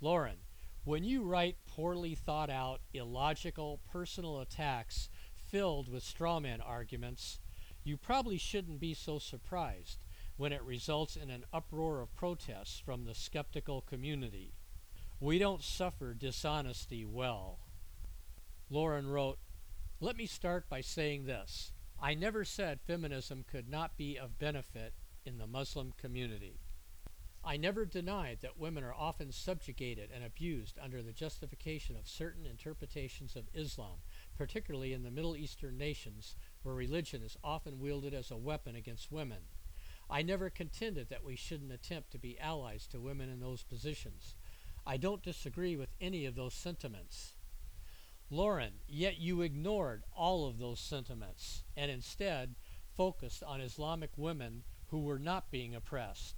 Lauren, 0.00 0.38
when 0.84 1.04
you 1.04 1.24
write 1.24 1.56
poorly 1.76 2.14
thought 2.14 2.48
out, 2.48 2.80
illogical 2.94 3.80
personal 3.92 4.40
attacks 4.40 5.10
filled 5.36 5.92
with 5.92 6.02
strawman 6.02 6.58
arguments, 6.66 7.38
you 7.84 7.98
probably 7.98 8.38
shouldn't 8.38 8.80
be 8.80 8.94
so 8.94 9.18
surprised 9.18 9.98
when 10.38 10.52
it 10.52 10.62
results 10.62 11.16
in 11.16 11.28
an 11.28 11.44
uproar 11.52 12.00
of 12.00 12.16
protests 12.16 12.78
from 12.78 13.04
the 13.04 13.14
skeptical 13.14 13.82
community. 13.82 14.54
We 15.20 15.38
don't 15.38 15.62
suffer 15.62 16.14
dishonesty 16.14 17.04
well. 17.04 17.58
Lauren 18.70 19.06
wrote, 19.06 19.38
Let 20.00 20.16
me 20.16 20.24
start 20.24 20.70
by 20.70 20.80
saying 20.80 21.26
this. 21.26 21.72
I 22.00 22.14
never 22.14 22.44
said 22.44 22.80
feminism 22.80 23.44
could 23.50 23.68
not 23.68 23.98
be 23.98 24.18
of 24.18 24.38
benefit 24.38 24.94
in 25.26 25.36
the 25.36 25.46
Muslim 25.46 25.92
community. 25.98 26.58
I 27.48 27.56
never 27.56 27.84
denied 27.84 28.38
that 28.40 28.58
women 28.58 28.82
are 28.82 28.92
often 28.92 29.30
subjugated 29.30 30.10
and 30.12 30.24
abused 30.24 30.80
under 30.82 31.00
the 31.00 31.12
justification 31.12 31.94
of 31.94 32.08
certain 32.08 32.44
interpretations 32.44 33.36
of 33.36 33.48
Islam, 33.54 33.98
particularly 34.36 34.92
in 34.92 35.04
the 35.04 35.12
Middle 35.12 35.36
Eastern 35.36 35.78
nations 35.78 36.34
where 36.64 36.74
religion 36.74 37.22
is 37.22 37.36
often 37.44 37.78
wielded 37.78 38.14
as 38.14 38.32
a 38.32 38.36
weapon 38.36 38.74
against 38.74 39.12
women. 39.12 39.42
I 40.10 40.22
never 40.22 40.50
contended 40.50 41.08
that 41.08 41.22
we 41.22 41.36
shouldn't 41.36 41.70
attempt 41.70 42.10
to 42.12 42.18
be 42.18 42.36
allies 42.40 42.88
to 42.88 42.98
women 42.98 43.28
in 43.28 43.38
those 43.38 43.62
positions. 43.62 44.34
I 44.84 44.96
don't 44.96 45.22
disagree 45.22 45.76
with 45.76 45.94
any 46.00 46.26
of 46.26 46.34
those 46.34 46.54
sentiments. 46.54 47.34
Lauren, 48.28 48.80
yet 48.88 49.18
you 49.18 49.42
ignored 49.42 50.02
all 50.12 50.48
of 50.48 50.58
those 50.58 50.80
sentiments 50.80 51.62
and 51.76 51.92
instead 51.92 52.56
focused 52.96 53.44
on 53.44 53.60
Islamic 53.60 54.10
women 54.16 54.64
who 54.88 54.98
were 54.98 55.20
not 55.20 55.52
being 55.52 55.76
oppressed. 55.76 56.34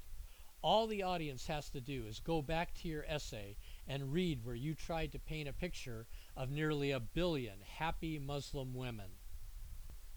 All 0.61 0.89
the 0.89 1.05
audience 1.05 1.47
has 1.47 1.71
to 1.71 1.81
do 1.81 2.05
is 2.07 2.19
go 2.19 2.43
back 2.43 2.75
to 2.75 2.89
your 2.89 3.05
essay 3.07 3.57
and 3.87 4.13
read 4.13 4.45
where 4.45 4.57
you 4.57 4.75
tried 4.75 5.13
to 5.13 5.19
paint 5.21 5.49
a 5.49 5.53
picture 5.53 6.07
of 6.37 6.51
nearly 6.51 6.91
a 6.91 6.99
billion 6.99 7.61
happy 7.61 8.19
Muslim 8.19 8.75
women. 8.75 9.11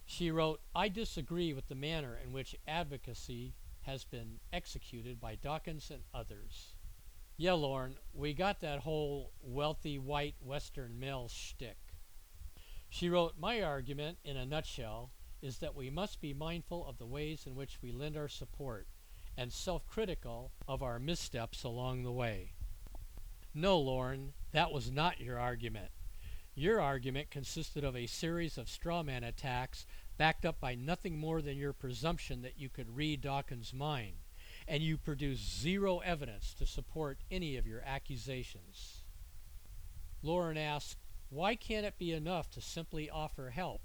She 0.06 0.32
wrote, 0.32 0.62
I 0.76 0.90
disagree 0.90 1.54
with 1.54 1.68
the 1.68 1.76
manner 1.76 2.18
in 2.22 2.34
which 2.34 2.56
advocacy 2.68 3.54
has 3.84 4.04
been 4.04 4.40
executed 4.52 5.22
by 5.22 5.36
Dawkins 5.36 5.92
and 5.92 6.02
others. 6.14 6.74
Yeah, 7.38 7.54
Lauren, 7.54 7.98
we 8.14 8.34
got 8.34 8.60
that 8.62 8.80
whole 8.80 9.32
wealthy 9.42 10.00
white 10.00 10.36
Western 10.42 11.00
male 11.00 11.28
shtick. 11.28 11.78
She 12.90 13.10
wrote, 13.10 13.36
My 13.40 13.62
argument, 13.62 14.18
in 14.24 14.38
a 14.38 14.46
nutshell, 14.46 15.12
is 15.42 15.60
that 15.60 15.76
we 15.76 15.90
must 15.90 16.20
be 16.20 16.34
mindful 16.34 16.86
of 16.86 16.98
the 16.98 17.06
ways 17.06 17.46
in 17.46 17.56
which 17.56 17.80
we 17.82 17.92
lend 17.92 18.18
our 18.18 18.28
support 18.28 18.88
and 19.38 19.52
self 19.52 19.88
critical 19.88 20.52
of 20.68 20.84
our 20.84 21.00
missteps 21.00 21.64
along 21.64 22.04
the 22.04 22.12
way. 22.12 22.54
No, 23.54 23.80
Lauren, 23.80 24.34
that 24.52 24.72
was 24.72 24.92
not 24.92 25.20
your 25.20 25.40
argument. 25.40 25.92
Your 26.56 26.82
argument 26.82 27.32
consisted 27.32 27.84
of 27.84 27.96
a 27.96 28.08
series 28.08 28.58
of 28.58 28.70
straw 28.70 29.04
man 29.04 29.24
attacks 29.24 29.86
backed 30.18 30.46
up 30.46 30.60
by 30.60 30.76
nothing 30.76 31.18
more 31.18 31.42
than 31.42 31.58
your 31.58 31.74
presumption 31.74 32.42
that 32.42 32.60
you 32.60 32.70
could 32.70 32.96
read 32.96 33.22
Dawkins' 33.22 33.74
mind, 33.74 34.18
and 34.68 34.84
you 34.84 34.98
produced 34.98 35.60
zero 35.62 36.00
evidence 36.00 36.54
to 36.56 36.66
support 36.66 37.20
any 37.32 37.58
of 37.58 37.66
your 37.66 37.82
accusations. 37.86 39.04
Lauren 40.22 40.58
asked, 40.58 40.98
Why 41.30 41.56
can't 41.56 41.86
it 41.86 41.98
be 41.98 42.12
enough 42.12 42.50
to 42.52 42.62
simply 42.62 43.10
offer 43.10 43.50
help? 43.50 43.82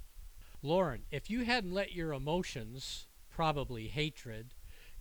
Lauren, 0.63 1.05
if 1.11 1.31
you 1.31 1.45
hadn't 1.45 1.73
let 1.73 1.93
your 1.93 2.13
emotions, 2.13 3.07
probably 3.31 3.89
hatred, 3.89 4.55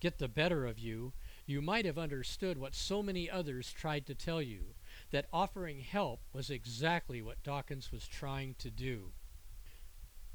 get 0.06 0.20
the 0.20 0.28
better 0.28 0.68
of 0.68 0.78
you, 0.78 1.14
you 1.48 1.64
might 1.64 1.84
have 1.84 1.98
understood 1.98 2.60
what 2.60 2.76
so 2.76 3.02
many 3.02 3.28
others 3.28 3.74
tried 3.74 4.06
to 4.06 4.14
tell 4.14 4.40
you 4.40 4.76
that 5.10 5.26
offering 5.34 5.80
help 5.80 6.20
was 6.32 6.52
exactly 6.52 7.24
what 7.24 7.42
Dawkins 7.42 7.92
was 7.92 8.08
trying 8.08 8.54
to 8.60 8.70
do. 8.70 9.14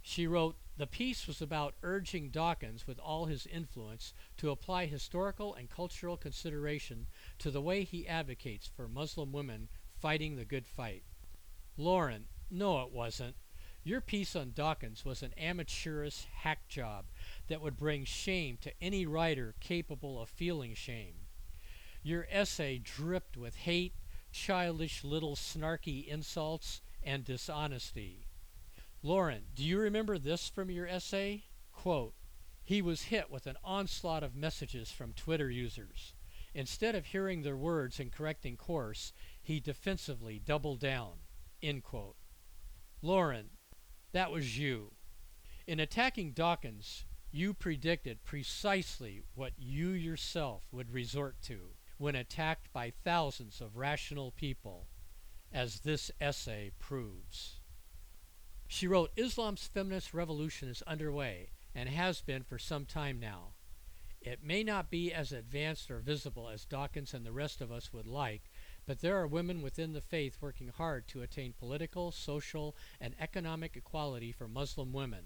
She 0.02 0.26
wrote, 0.26 0.56
The 0.76 0.88
piece 0.88 1.28
was 1.28 1.40
about 1.40 1.76
urging 1.84 2.30
Dawkins, 2.30 2.88
with 2.88 2.98
all 2.98 3.26
his 3.26 3.46
influence, 3.46 4.12
to 4.38 4.50
apply 4.50 4.86
historical 4.86 5.54
and 5.54 5.70
cultural 5.70 6.16
consideration 6.16 7.06
to 7.38 7.52
the 7.52 7.62
way 7.62 7.84
he 7.84 8.08
advocates 8.08 8.66
for 8.66 8.88
Muslim 8.88 9.30
women 9.30 9.68
fighting 10.00 10.34
the 10.34 10.44
good 10.44 10.66
fight. 10.66 11.04
Lauren, 11.76 12.24
no, 12.50 12.82
it 12.82 12.90
wasn't. 12.90 13.36
Your 13.84 14.00
piece 14.00 14.34
on 14.34 14.50
Dawkins 14.52 15.04
was 15.04 15.22
an 15.22 15.32
amateurish 15.38 16.26
hack 16.42 16.66
job 16.66 17.04
that 17.50 17.60
would 17.60 17.76
bring 17.76 18.04
shame 18.04 18.56
to 18.62 18.72
any 18.80 19.04
writer 19.04 19.54
capable 19.60 20.20
of 20.22 20.28
feeling 20.28 20.72
shame. 20.72 21.14
Your 22.02 22.26
essay 22.30 22.78
dripped 22.78 23.36
with 23.36 23.56
hate, 23.56 23.94
childish 24.32 25.02
little 25.02 25.34
snarky 25.34 26.06
insults, 26.06 26.80
and 27.02 27.24
dishonesty. 27.24 28.28
Lauren, 29.02 29.42
do 29.54 29.64
you 29.64 29.78
remember 29.78 30.16
this 30.16 30.48
from 30.48 30.70
your 30.70 30.86
essay? 30.86 31.44
Quote, 31.72 32.14
he 32.62 32.80
was 32.80 33.02
hit 33.04 33.30
with 33.30 33.48
an 33.48 33.56
onslaught 33.64 34.22
of 34.22 34.36
messages 34.36 34.92
from 34.92 35.12
Twitter 35.12 35.50
users. 35.50 36.14
Instead 36.54 36.94
of 36.94 37.06
hearing 37.06 37.42
their 37.42 37.56
words 37.56 37.98
and 37.98 38.12
correcting 38.12 38.56
course, 38.56 39.12
he 39.42 39.58
defensively 39.58 40.38
doubled 40.38 40.78
down. 40.78 41.14
End 41.60 41.82
quote. 41.82 42.16
Lauren, 43.02 43.50
that 44.12 44.30
was 44.30 44.56
you. 44.56 44.92
In 45.66 45.80
attacking 45.80 46.32
Dawkins, 46.32 47.06
you 47.32 47.54
predicted 47.54 48.24
precisely 48.24 49.22
what 49.34 49.52
you 49.56 49.90
yourself 49.90 50.64
would 50.72 50.92
resort 50.92 51.40
to 51.42 51.74
when 51.96 52.16
attacked 52.16 52.72
by 52.72 52.90
thousands 52.90 53.60
of 53.60 53.76
rational 53.76 54.32
people, 54.32 54.88
as 55.52 55.80
this 55.80 56.10
essay 56.20 56.70
proves. 56.78 57.60
She 58.66 58.86
wrote 58.88 59.12
Islam's 59.16 59.66
feminist 59.66 60.14
revolution 60.14 60.68
is 60.68 60.82
underway 60.82 61.50
and 61.74 61.88
has 61.88 62.20
been 62.20 62.42
for 62.42 62.58
some 62.58 62.84
time 62.84 63.20
now. 63.20 63.54
It 64.20 64.42
may 64.42 64.64
not 64.64 64.90
be 64.90 65.12
as 65.12 65.32
advanced 65.32 65.90
or 65.90 66.00
visible 66.00 66.48
as 66.48 66.64
Dawkins 66.64 67.14
and 67.14 67.24
the 67.24 67.32
rest 67.32 67.60
of 67.60 67.70
us 67.70 67.92
would 67.92 68.06
like, 68.06 68.50
but 68.86 69.00
there 69.00 69.16
are 69.18 69.26
women 69.26 69.62
within 69.62 69.92
the 69.92 70.00
faith 70.00 70.38
working 70.40 70.68
hard 70.68 71.06
to 71.08 71.22
attain 71.22 71.52
political, 71.52 72.10
social, 72.12 72.76
and 73.00 73.14
economic 73.20 73.76
equality 73.76 74.32
for 74.32 74.48
Muslim 74.48 74.92
women 74.92 75.24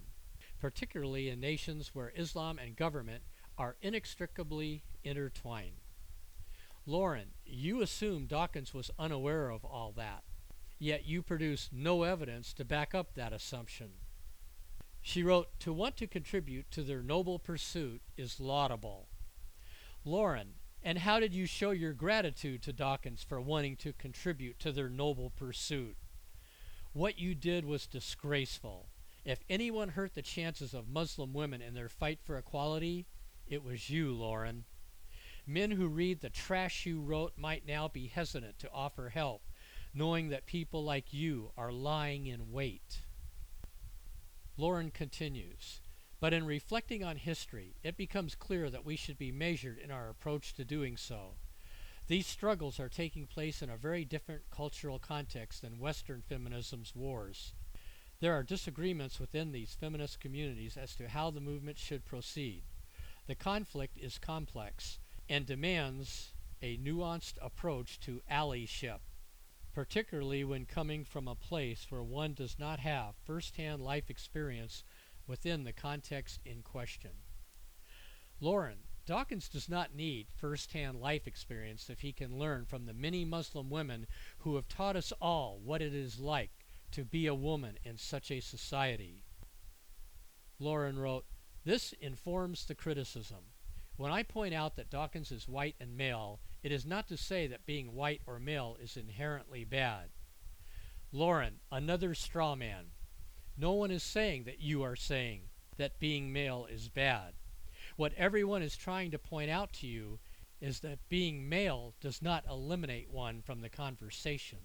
particularly 0.65 1.29
in 1.29 1.39
nations 1.39 1.91
where 1.93 2.11
Islam 2.17 2.59
and 2.59 2.75
government 2.75 3.23
are 3.59 3.77
inextricably 3.83 4.83
intertwined. 5.03 5.77
Lauren, 6.87 7.33
you 7.45 7.83
assume 7.83 8.25
Dawkins 8.25 8.73
was 8.73 8.91
unaware 8.99 9.51
of 9.51 9.63
all 9.63 9.93
that, 9.99 10.23
yet 10.79 11.05
you 11.05 11.21
produce 11.21 11.69
no 11.71 12.05
evidence 12.05 12.55
to 12.55 12.65
back 12.65 12.95
up 12.95 13.13
that 13.13 13.31
assumption. 13.31 13.91
She 15.03 15.23
wrote, 15.23 15.49
To 15.61 15.73
want 15.75 15.99
to 15.99 16.07
contribute 16.07 16.71
to 16.71 16.83
their 16.83 17.03
noble 17.03 17.39
pursuit 17.39 18.01
is 18.17 18.41
laudable. 18.41 19.09
Lauren, 20.03 20.55
and 20.83 21.01
how 21.01 21.21
did 21.21 21.35
you 21.35 21.45
show 21.45 21.73
your 21.73 21.93
gratitude 21.93 22.63
to 22.63 22.73
Dawkins 22.73 23.23
for 23.23 23.39
wanting 23.39 23.77
to 23.77 23.93
contribute 23.93 24.59
to 24.61 24.73
their 24.73 24.89
noble 24.89 25.29
pursuit? 25.29 25.99
What 26.95 27.19
you 27.19 27.35
did 27.35 27.67
was 27.67 27.87
disgraceful. 27.87 28.89
If 29.25 29.43
anyone 29.49 29.91
hurt 29.91 30.15
the 30.15 30.23
chances 30.23 30.75
of 30.75 30.89
Muslim 30.89 31.33
women 31.33 31.63
in 31.63 31.73
their 31.75 31.89
fight 31.89 32.21
for 32.23 32.37
equality, 32.37 33.07
it 33.47 33.63
was 33.63 33.89
you, 33.89 34.13
Lauren. 34.13 34.65
Men 35.47 35.71
who 35.71 35.89
read 35.89 36.21
the 36.21 36.31
trash 36.31 36.85
you 36.85 37.01
wrote 37.01 37.33
might 37.37 37.67
now 37.67 37.89
be 37.89 38.07
hesitant 38.07 38.59
to 38.59 38.71
offer 38.71 39.09
help, 39.09 39.43
knowing 39.95 40.29
that 40.29 40.47
people 40.47 40.85
like 40.85 41.13
you 41.13 41.53
are 41.57 41.73
lying 41.73 42.27
in 42.27 42.53
wait. 42.53 43.01
Lauren 44.57 44.91
continues, 44.91 45.81
but 46.21 46.33
in 46.33 46.47
reflecting 46.47 47.03
on 47.03 47.17
history, 47.17 47.77
it 47.83 47.97
becomes 47.97 48.35
clear 48.35 48.69
that 48.71 48.85
we 48.85 48.97
should 48.97 49.19
be 49.19 49.33
measured 49.33 49.79
in 49.79 49.91
our 49.91 50.09
approach 50.09 50.53
to 50.55 50.65
doing 50.65 50.97
so. 50.97 51.35
These 52.09 52.27
struggles 52.27 52.79
are 52.79 52.91
taking 52.91 53.27
place 53.27 53.63
in 53.63 53.71
a 53.71 53.77
very 53.77 54.05
different 54.05 54.43
cultural 54.51 54.99
context 54.99 55.63
than 55.63 55.79
Western 55.79 56.23
feminism's 56.23 56.95
wars. 56.95 57.55
There 58.25 58.33
are 58.33 58.43
disagreements 58.43 59.21
within 59.21 59.53
these 59.53 59.77
feminist 59.79 60.19
communities 60.19 60.79
as 60.79 60.97
to 60.97 61.11
how 61.11 61.31
the 61.31 61.43
movement 61.43 61.77
should 61.77 62.07
proceed. 62.07 62.63
The 63.27 63.35
conflict 63.35 63.99
is 63.99 64.17
complex 64.17 64.99
and 65.29 65.45
demands 65.45 66.33
a 66.63 66.79
nuanced 66.79 67.35
approach 67.43 68.01
to 68.01 68.23
allyship, 68.31 69.01
particularly 69.75 70.43
when 70.43 70.65
coming 70.65 71.05
from 71.05 71.29
a 71.29 71.35
place 71.35 71.89
where 71.91 72.03
one 72.03 72.33
does 72.33 72.59
not 72.59 72.81
have 72.81 73.15
first 73.27 73.57
hand 73.57 73.83
life 73.83 74.09
experience 74.09 74.85
within 75.27 75.65
the 75.65 75.75
context 75.75 76.41
in 76.47 76.63
question. 76.63 77.11
Lauren, 78.41 78.79
Dawkins 79.05 79.51
does 79.51 79.69
not 79.69 79.95
need 79.95 80.29
first 80.35 80.73
hand 80.73 80.99
life 80.99 81.27
experience 81.27 81.91
if 81.91 82.01
he 82.01 82.15
can 82.15 82.39
learn 82.39 82.65
from 82.65 82.87
the 82.87 82.95
many 82.95 83.27
Muslim 83.27 83.69
women 83.69 84.07
who 84.39 84.55
have 84.55 84.67
taught 84.67 84.97
us 84.97 85.13
all 85.21 85.61
what 85.63 85.83
it 85.83 85.95
is 85.95 86.19
like 86.19 86.64
to 86.95 87.05
be 87.05 87.27
a 87.27 87.35
woman 87.35 87.77
in 87.83 87.99
such 87.99 88.31
a 88.31 88.39
society. 88.39 89.25
Lauren 90.61 90.97
wrote, 90.97 91.25
This 91.65 91.93
informs 91.95 92.65
the 92.65 92.77
criticism. 92.77 93.47
When 93.97 94.13
I 94.13 94.23
point 94.23 94.55
out 94.55 94.77
that 94.77 94.91
Dawkins 94.91 95.33
is 95.33 95.49
white 95.49 95.75
and 95.81 95.97
male, 95.97 96.39
it 96.63 96.71
is 96.71 96.87
not 96.87 97.09
to 97.09 97.17
say 97.17 97.49
that 97.49 97.67
being 97.67 97.97
white 97.97 98.23
or 98.29 98.39
male 98.39 98.77
is 98.81 98.97
inherently 98.97 99.65
bad. 99.65 100.11
Lauren, 101.11 101.59
another 101.73 102.15
straw 102.15 102.55
man. 102.55 102.93
No 103.57 103.73
one 103.73 103.91
is 103.91 104.05
saying 104.05 104.45
that 104.45 104.61
you 104.61 104.85
are 104.85 104.95
saying 104.95 105.49
that 105.77 105.99
being 105.99 106.33
male 106.33 106.65
is 106.71 106.89
bad. 106.89 107.35
What 107.97 108.15
everyone 108.15 108.63
is 108.63 108.77
trying 108.77 109.11
to 109.11 109.19
point 109.19 109.51
out 109.51 109.73
to 109.75 109.89
you 109.89 110.21
is 110.61 110.79
that 110.81 111.09
being 111.09 111.49
male 111.49 111.95
does 112.01 112.23
not 112.23 112.47
eliminate 112.49 113.11
one 113.11 113.43
from 113.43 113.63
the 113.63 113.69
conversation. 113.69 114.61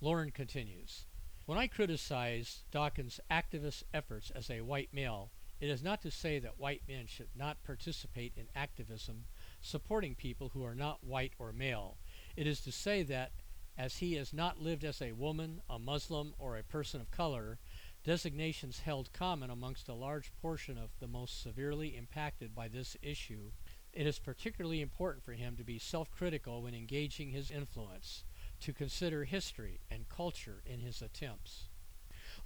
Lauren 0.00 0.30
continues 0.30 1.06
When 1.44 1.58
I 1.58 1.66
criticize 1.66 2.62
Dawkins' 2.70 3.18
activist 3.28 3.82
efforts 3.92 4.30
as 4.30 4.48
a 4.48 4.60
white 4.60 4.94
male, 4.94 5.32
it 5.58 5.68
is 5.68 5.82
not 5.82 6.02
to 6.02 6.10
say 6.12 6.38
that 6.38 6.60
white 6.60 6.82
men 6.86 7.08
should 7.08 7.30
not 7.34 7.64
participate 7.64 8.32
in 8.36 8.46
activism 8.54 9.24
supporting 9.60 10.14
people 10.14 10.50
who 10.50 10.64
are 10.64 10.76
not 10.76 11.02
white 11.02 11.32
or 11.36 11.52
male. 11.52 11.98
It 12.36 12.46
is 12.46 12.60
to 12.60 12.70
say 12.70 13.02
that, 13.02 13.32
as 13.76 13.96
he 13.96 14.14
has 14.14 14.32
not 14.32 14.60
lived 14.60 14.84
as 14.84 15.02
a 15.02 15.12
woman, 15.12 15.62
a 15.68 15.80
Muslim, 15.80 16.32
or 16.38 16.56
a 16.56 16.62
person 16.62 17.00
of 17.00 17.10
color, 17.10 17.58
designations 18.04 18.78
held 18.78 19.12
common 19.12 19.50
amongst 19.50 19.88
a 19.88 19.94
large 19.94 20.30
portion 20.40 20.78
of 20.78 20.90
the 21.00 21.08
most 21.08 21.42
severely 21.42 21.96
impacted 21.96 22.54
by 22.54 22.68
this 22.68 22.96
issue, 23.02 23.50
It 23.92 24.06
is 24.06 24.20
particularly 24.20 24.80
important 24.80 25.24
for 25.24 25.32
him 25.32 25.56
to 25.56 25.64
be 25.64 25.80
self 25.80 26.08
critical 26.08 26.62
when 26.62 26.74
engaging 26.74 27.30
his 27.30 27.50
influence, 27.50 28.22
to 28.60 28.72
consider 28.72 29.24
history 29.24 29.80
and 29.90 30.08
culture 30.08 30.62
in 30.66 30.80
his 30.80 31.02
attempts. 31.02 31.68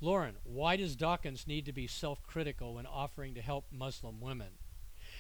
Lauren, 0.01 0.37
why 0.45 0.77
does 0.77 0.97
Dawkins 0.97 1.47
need 1.47 1.65
to 1.67 1.73
be 1.73 1.87
self 1.87 2.23
critical 2.27 2.75
when 2.75 2.87
offering 2.87 3.35
to 3.35 3.43
help 3.43 3.67
Muslim 3.71 4.21
women? 4.21 4.59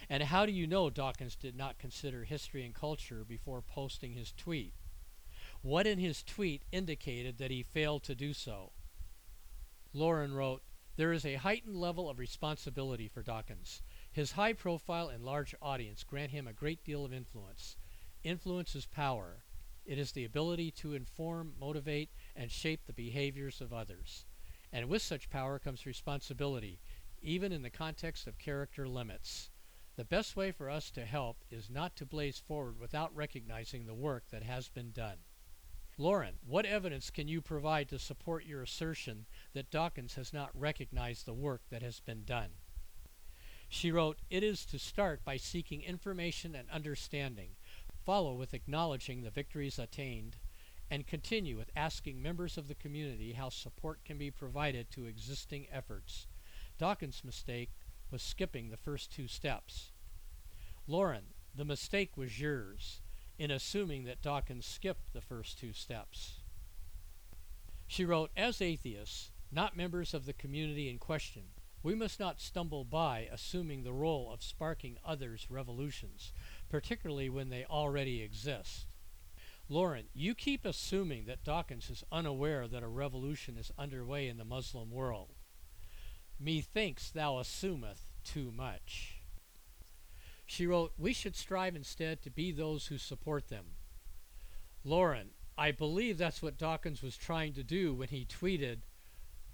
And 0.08 0.22
how 0.24 0.46
do 0.46 0.52
you 0.52 0.66
know 0.66 0.90
Dawkins 0.90 1.36
did 1.36 1.56
not 1.56 1.78
consider 1.78 2.24
history 2.24 2.64
and 2.64 2.74
culture 2.74 3.24
before 3.24 3.62
posting 3.62 4.12
his 4.12 4.32
tweet? 4.32 4.74
What 5.62 5.86
in 5.86 5.98
his 5.98 6.22
tweet 6.22 6.64
indicated 6.72 7.38
that 7.38 7.50
he 7.50 7.62
failed 7.62 8.02
to 8.04 8.14
do 8.14 8.32
so? 8.32 8.72
Lauren 9.92 10.34
wrote, 10.34 10.62
There 10.96 11.12
is 11.12 11.24
a 11.24 11.36
heightened 11.36 11.76
level 11.76 12.10
of 12.10 12.18
responsibility 12.18 13.06
for 13.08 13.22
Dawkins. 13.22 13.82
His 14.10 14.32
high 14.32 14.52
profile 14.54 15.08
and 15.08 15.24
large 15.24 15.54
audience 15.62 16.02
grant 16.02 16.32
him 16.32 16.48
a 16.48 16.52
great 16.52 16.82
deal 16.84 17.04
of 17.04 17.12
influence. 17.12 17.76
Influence 18.24 18.74
is 18.74 18.86
power. 18.86 19.44
It 19.84 19.98
is 19.98 20.12
the 20.12 20.24
ability 20.24 20.70
to 20.72 20.94
inform, 20.94 21.54
motivate, 21.58 22.10
and 22.36 22.50
shape 22.50 22.86
the 22.86 22.92
behaviors 22.92 23.60
of 23.60 23.72
others. 23.72 24.26
And 24.72 24.88
with 24.88 25.02
such 25.02 25.30
power 25.30 25.58
comes 25.58 25.86
responsibility, 25.86 26.80
even 27.20 27.52
in 27.52 27.62
the 27.62 27.70
context 27.70 28.26
of 28.26 28.38
character 28.38 28.88
limits. 28.88 29.50
The 29.96 30.04
best 30.04 30.36
way 30.36 30.52
for 30.52 30.70
us 30.70 30.90
to 30.92 31.04
help 31.04 31.44
is 31.50 31.68
not 31.68 31.96
to 31.96 32.06
blaze 32.06 32.38
forward 32.38 32.78
without 32.78 33.14
recognizing 33.14 33.86
the 33.86 33.94
work 33.94 34.24
that 34.30 34.42
has 34.42 34.68
been 34.68 34.90
done. 34.90 35.18
Lauren, 35.98 36.38
what 36.46 36.64
evidence 36.64 37.10
can 37.10 37.28
you 37.28 37.42
provide 37.42 37.88
to 37.90 37.98
support 37.98 38.46
your 38.46 38.62
assertion 38.62 39.26
that 39.52 39.70
Dawkins 39.70 40.14
has 40.14 40.32
not 40.32 40.50
recognized 40.58 41.26
the 41.26 41.34
work 41.34 41.60
that 41.68 41.82
has 41.82 42.00
been 42.00 42.24
done? 42.24 42.50
She 43.68 43.90
wrote, 43.90 44.18
It 44.30 44.42
is 44.42 44.64
to 44.66 44.78
start 44.78 45.24
by 45.24 45.36
seeking 45.36 45.82
information 45.82 46.54
and 46.54 46.68
understanding, 46.70 47.50
follow 48.04 48.34
with 48.34 48.54
acknowledging 48.54 49.22
the 49.22 49.30
victories 49.30 49.78
attained, 49.78 50.36
and 50.90 51.06
continue 51.06 51.56
with 51.56 51.70
asking 51.74 52.22
members 52.22 52.58
of 52.58 52.68
the 52.68 52.74
community 52.74 53.32
how 53.32 53.48
support 53.48 54.04
can 54.04 54.18
be 54.18 54.30
provided 54.30 54.90
to 54.90 55.06
existing 55.06 55.66
efforts. 55.72 56.26
Dawkins' 56.78 57.24
mistake 57.24 57.70
was 58.10 58.22
skipping 58.22 58.68
the 58.68 58.76
first 58.76 59.12
two 59.12 59.26
steps. 59.26 59.92
Lauren, 60.86 61.26
the 61.54 61.64
mistake 61.64 62.16
was 62.16 62.40
yours 62.40 63.00
in 63.38 63.50
assuming 63.50 64.04
that 64.04 64.22
Dawkins 64.22 64.66
skipped 64.66 65.12
the 65.12 65.20
first 65.20 65.58
two 65.58 65.72
steps. 65.72 66.40
She 67.86 68.04
wrote, 68.04 68.30
As 68.36 68.60
atheists, 68.60 69.30
not 69.50 69.76
members 69.76 70.14
of 70.14 70.26
the 70.26 70.32
community 70.32 70.88
in 70.88 70.98
question, 70.98 71.42
we 71.82 71.94
must 71.94 72.20
not 72.20 72.40
stumble 72.40 72.84
by 72.84 73.28
assuming 73.32 73.82
the 73.82 73.92
role 73.92 74.30
of 74.32 74.42
sparking 74.42 74.98
others' 75.04 75.46
revolutions, 75.50 76.32
particularly 76.72 77.28
when 77.28 77.50
they 77.50 77.66
already 77.66 78.22
exist. 78.22 78.86
Lauren, 79.68 80.06
you 80.14 80.34
keep 80.34 80.64
assuming 80.64 81.26
that 81.26 81.44
Dawkins 81.44 81.90
is 81.90 82.02
unaware 82.10 82.66
that 82.66 82.82
a 82.82 82.88
revolution 82.88 83.58
is 83.58 83.70
underway 83.78 84.26
in 84.26 84.38
the 84.38 84.44
Muslim 84.46 84.90
world. 84.90 85.34
Methinks 86.40 87.10
thou 87.10 87.34
assumeth 87.34 88.06
too 88.24 88.50
much. 88.50 89.18
She 90.46 90.66
wrote, 90.66 90.94
We 90.96 91.12
should 91.12 91.36
strive 91.36 91.76
instead 91.76 92.22
to 92.22 92.30
be 92.30 92.50
those 92.50 92.86
who 92.86 92.96
support 92.96 93.48
them. 93.48 93.66
Lauren, 94.82 95.28
I 95.58 95.72
believe 95.72 96.16
that's 96.16 96.40
what 96.40 96.56
Dawkins 96.56 97.02
was 97.02 97.18
trying 97.18 97.52
to 97.52 97.62
do 97.62 97.92
when 97.92 98.08
he 98.08 98.24
tweeted, 98.24 98.78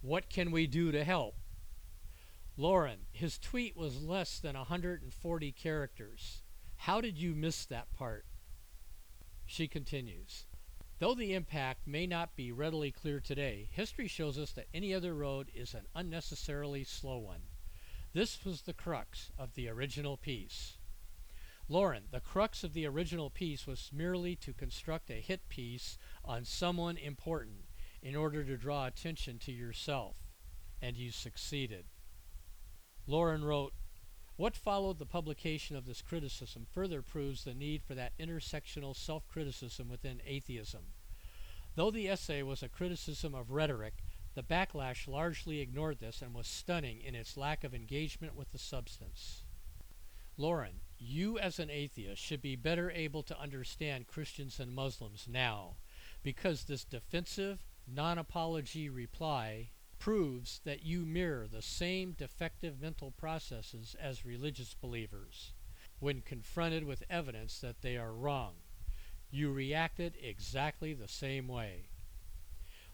What 0.03 0.31
can 0.31 0.53
we 0.53 0.69
do 0.69 0.93
to 0.93 1.03
help? 1.03 1.35
Lauren, 2.57 3.01
his 3.11 3.39
tweet 3.39 3.77
was 3.77 4.05
less 4.05 4.39
than 4.39 4.57
140 4.57 5.51
characters. 5.51 6.43
How 6.79 7.01
did 7.01 7.19
you 7.19 7.35
miss 7.35 7.65
that 7.67 7.93
part? 7.93 8.25
She 9.45 9.69
continues, 9.69 10.47
Though 10.99 11.15
the 11.15 11.35
impact 11.35 11.87
may 11.87 12.07
not 12.07 12.35
be 12.35 12.51
readily 12.51 12.91
clear 12.91 13.21
today, 13.21 13.69
history 13.71 14.09
shows 14.09 14.39
us 14.39 14.53
that 14.53 14.69
any 14.75 14.93
other 14.93 15.15
road 15.15 15.51
is 15.55 15.75
an 15.75 15.87
unnecessarily 15.95 16.85
slow 16.85 17.19
one. 17.19 17.43
This 18.13 18.45
was 18.45 18.63
the 18.63 18.73
crux 18.73 19.31
of 19.39 19.55
the 19.55 19.69
original 19.69 20.17
piece. 20.17 20.79
Lauren, 21.69 22.05
the 22.11 22.21
crux 22.21 22.65
of 22.65 22.73
the 22.73 22.87
original 22.87 23.31
piece 23.31 23.67
was 23.67 23.91
merely 23.93 24.35
to 24.37 24.53
construct 24.53 25.11
a 25.11 25.21
hit 25.21 25.49
piece 25.49 25.99
on 26.25 26.45
someone 26.45 26.97
important 26.97 27.67
in 28.03 28.17
order 28.17 28.43
to 28.43 28.57
draw 28.57 28.87
attention 28.87 29.39
to 29.41 29.53
yourself, 29.53 30.17
and 30.81 30.97
you 30.97 31.11
succeeded. 31.11 31.85
Lauren 33.07 33.45
wrote, 33.45 33.75
What 34.39 34.57
followed 34.57 35.01
the 35.01 35.05
publication 35.05 35.75
of 35.75 35.85
this 35.85 36.01
criticism 36.01 36.65
further 36.73 37.03
proves 37.03 37.43
the 37.43 37.55
need 37.55 37.83
for 37.83 37.97
that 37.97 38.17
intersectional 38.19 38.95
self 38.95 39.27
criticism 39.27 39.89
within 39.89 40.23
atheism. 40.25 40.85
Though 41.75 41.91
the 41.91 42.09
essay 42.09 42.45
was 42.45 42.63
a 42.63 42.69
criticism 42.69 43.35
of 43.35 43.51
rhetoric, 43.51 44.05
the 44.35 44.45
backlash 44.45 45.09
largely 45.09 45.61
ignored 45.61 45.99
this 45.99 46.23
and 46.23 46.33
was 46.33 46.47
stunning 46.47 47.01
in 47.01 47.17
its 47.17 47.37
lack 47.37 47.65
of 47.65 47.75
engagement 47.75 48.37
with 48.37 48.53
the 48.53 48.59
substance. 48.59 49.43
Lauren, 50.37 50.83
you 51.01 51.37
as 51.37 51.59
an 51.59 51.69
atheist 51.69 52.23
should 52.23 52.41
be 52.41 52.55
better 52.55 52.93
able 52.93 53.25
to 53.25 53.41
understand 53.41 54.07
Christians 54.07 54.61
and 54.61 54.73
Muslims 54.73 55.27
now 55.29 55.79
because 56.23 56.63
this 56.63 56.85
defensive, 56.85 57.65
non 57.89 58.19
apology 58.19 58.89
reply 58.89 59.71
proves 59.99 60.61
that 60.65 60.85
you 60.85 61.05
mirror 61.05 61.47
the 61.47 61.63
same 61.63 62.13
defective 62.13 62.81
mental 62.81 63.11
processes 63.11 63.97
as 64.01 64.25
religious 64.25 64.75
believers. 64.75 65.53
When 66.01 66.21
confronted 66.21 66.85
with 66.85 67.03
evidence 67.11 67.59
that 67.61 67.83
they 67.83 67.97
are 67.97 68.13
wrong, 68.13 68.55
you 69.31 69.53
reacted 69.53 70.15
exactly 70.23 70.95
the 70.95 71.09
same 71.09 71.49
way. 71.49 71.89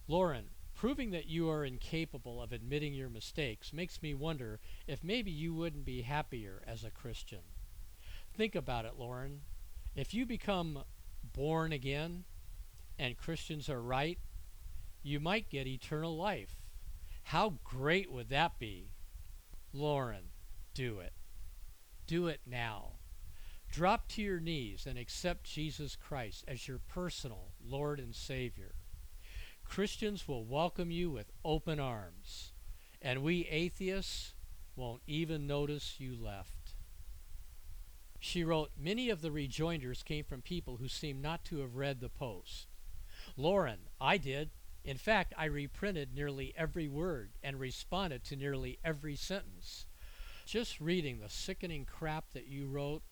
Lauren, 0.09 0.47
proving 0.75 1.11
that 1.11 1.27
you 1.29 1.49
are 1.49 1.65
incapable 1.65 2.43
of 2.43 2.53
admitting 2.53 2.95
your 2.95 3.09
mistakes 3.09 3.73
makes 3.73 4.03
me 4.03 4.15
wonder 4.15 4.59
if 4.87 5.05
maybe 5.05 5.31
you 5.31 5.55
wouldn't 5.55 5.85
be 5.85 6.03
happier 6.03 6.63
as 6.67 6.83
a 6.85 6.91
Christian. 6.91 7.41
Think 8.37 8.55
about 8.55 8.85
it, 8.85 8.95
Lauren. 8.99 9.43
If 9.95 10.13
you 10.13 10.27
become 10.27 10.81
born 11.33 11.73
again 11.73 12.25
and 12.99 13.17
Christians 13.17 13.69
are 13.69 13.83
right, 13.83 14.19
you 15.03 15.21
might 15.21 15.51
get 15.51 15.67
eternal 15.67 16.17
life. 16.17 16.64
How 17.25 17.59
great 17.65 18.11
would 18.13 18.29
that 18.29 18.59
be? 18.59 18.91
Lauren, 19.73 20.31
do 20.75 21.01
it. 21.01 21.13
Do 22.07 22.29
it 22.29 22.41
now. 22.47 22.93
Drop 23.73 24.07
to 24.09 24.23
your 24.23 24.39
knees 24.41 24.87
and 24.87 24.99
accept 24.99 25.45
Jesus 25.45 25.97
Christ 25.97 26.45
as 26.47 26.69
your 26.69 26.79
personal 26.79 27.53
Lord 27.65 27.99
and 27.99 28.15
Savior. 28.15 28.75
Christians 29.65 30.29
will 30.29 30.45
welcome 30.45 30.91
you 30.91 31.11
with 31.11 31.33
open 31.45 31.81
arms, 31.81 32.53
and 33.03 33.23
we 33.23 33.47
atheists 33.47 34.35
won't 34.77 35.03
even 35.07 35.47
notice 35.47 35.97
you 35.99 36.15
left. 36.15 36.75
She 38.21 38.45
wrote, 38.45 38.71
Many 38.79 39.11
of 39.11 39.23
the 39.23 39.33
rejoinders 39.33 40.03
came 40.03 40.25
from 40.25 40.43
people 40.43 40.77
who 40.77 40.89
seemed 40.89 41.21
not 41.21 41.45
to 41.47 41.59
have 41.59 41.77
read 41.77 42.01
the 42.01 42.09
post. 42.09 42.69
Lauren, 43.37 43.81
I 44.01 44.19
did. 44.19 44.51
In 44.85 44.99
fact, 44.99 45.33
I 45.37 45.47
reprinted 45.47 46.15
nearly 46.15 46.53
every 46.57 46.89
word 46.89 47.33
and 47.43 47.59
responded 47.59 48.23
to 48.25 48.37
nearly 48.37 48.79
every 48.85 49.17
sentence. 49.17 49.87
Just 50.45 50.81
reading 50.81 51.21
the 51.21 51.31
sickening 51.31 51.87
crap 51.87 52.33
that 52.33 52.47
you 52.47 52.67
wrote 52.67 53.03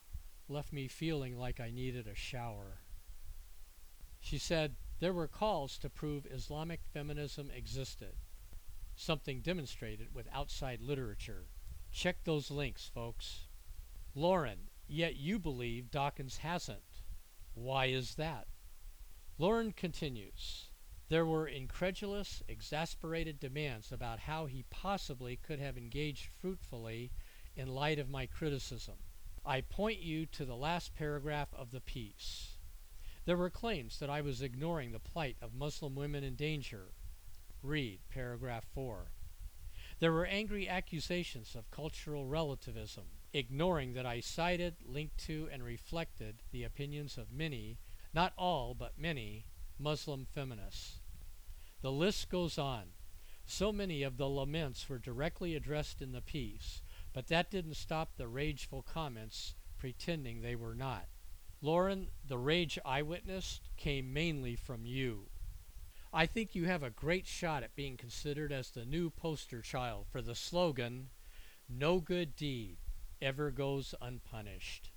left 0.48 0.72
me 0.72 0.86
feeling 0.86 1.38
like 1.38 1.60
I 1.60 1.70
needed 1.70 2.06
a 2.06 2.14
shower. 2.14 2.80
She 4.20 4.36
said, 4.36 4.76
There 5.00 5.14
were 5.14 5.28
calls 5.28 5.78
to 5.78 5.88
prove 5.88 6.26
Islamic 6.26 6.80
feminism 6.92 7.50
existed, 7.50 8.16
something 8.94 9.40
demonstrated 9.40 10.14
with 10.14 10.28
outside 10.32 10.82
literature. 10.82 11.46
Check 11.90 12.24
those 12.24 12.50
links, 12.50 12.90
folks. 12.92 13.48
Lauren, 14.14 14.68
Yet 14.92 15.16
you 15.16 15.38
believe 15.38 15.90
Dawkins 15.90 16.38
hasn't. 16.38 17.00
Why 17.54 17.86
is 17.86 18.16
that? 18.16 18.46
Lauren 19.38 19.72
continues. 19.72 20.71
There 21.12 21.26
were 21.26 21.46
incredulous, 21.46 22.42
exasperated 22.48 23.38
demands 23.38 23.92
about 23.92 24.20
how 24.20 24.46
he 24.46 24.64
possibly 24.70 25.36
could 25.36 25.58
have 25.58 25.76
engaged 25.76 26.30
fruitfully 26.40 27.12
in 27.54 27.68
light 27.68 27.98
of 27.98 28.08
my 28.08 28.24
criticism. 28.24 28.94
I 29.44 29.60
point 29.60 29.98
you 29.98 30.24
to 30.24 30.46
the 30.46 30.56
last 30.56 30.94
paragraph 30.94 31.48
of 31.52 31.70
the 31.70 31.82
piece. 31.82 32.56
There 33.26 33.36
were 33.36 33.50
claims 33.50 33.98
that 33.98 34.08
I 34.08 34.22
was 34.22 34.40
ignoring 34.40 34.92
the 34.92 34.98
plight 34.98 35.36
of 35.42 35.52
Muslim 35.52 35.94
women 35.94 36.24
in 36.24 36.34
danger. 36.34 36.94
Read 37.62 38.00
paragraph 38.08 38.64
4. 38.72 39.10
There 39.98 40.12
were 40.12 40.24
angry 40.24 40.66
accusations 40.66 41.54
of 41.54 41.70
cultural 41.70 42.26
relativism 42.26 43.04
ignoring 43.34 43.92
that 43.92 44.06
I 44.06 44.20
cited, 44.20 44.76
linked 44.82 45.18
to, 45.26 45.46
and 45.52 45.62
reflected 45.62 46.36
the 46.52 46.64
opinions 46.64 47.18
of 47.18 47.30
many, 47.30 47.76
not 48.14 48.32
all, 48.38 48.72
but 48.72 48.98
many, 48.98 49.44
Muslim 49.78 50.24
feminists. 50.24 51.01
The 51.82 51.92
list 51.92 52.30
goes 52.30 52.58
on. 52.58 52.92
So 53.44 53.72
many 53.72 54.04
of 54.04 54.16
the 54.16 54.28
laments 54.28 54.88
were 54.88 55.00
directly 55.00 55.56
addressed 55.56 56.00
in 56.00 56.12
the 56.12 56.22
piece, 56.22 56.80
but 57.12 57.26
that 57.26 57.50
didn't 57.50 57.74
stop 57.74 58.16
the 58.16 58.28
rageful 58.28 58.82
comments 58.82 59.54
pretending 59.78 60.40
they 60.40 60.54
were 60.54 60.76
not. 60.76 61.06
Lauren, 61.60 62.08
the 62.24 62.38
rage 62.38 62.78
I 62.84 63.02
witnessed 63.02 63.68
came 63.76 64.12
mainly 64.12 64.54
from 64.54 64.86
you. 64.86 65.28
I 66.12 66.26
think 66.26 66.54
you 66.54 66.66
have 66.66 66.84
a 66.84 66.90
great 66.90 67.26
shot 67.26 67.62
at 67.62 67.74
being 67.74 67.96
considered 67.96 68.52
as 68.52 68.70
the 68.70 68.84
new 68.84 69.10
poster 69.10 69.60
child 69.60 70.06
for 70.08 70.22
the 70.22 70.34
slogan, 70.34 71.10
No 71.68 71.98
good 71.98 72.36
deed 72.36 72.78
ever 73.20 73.50
goes 73.50 73.94
unpunished. 74.00 74.90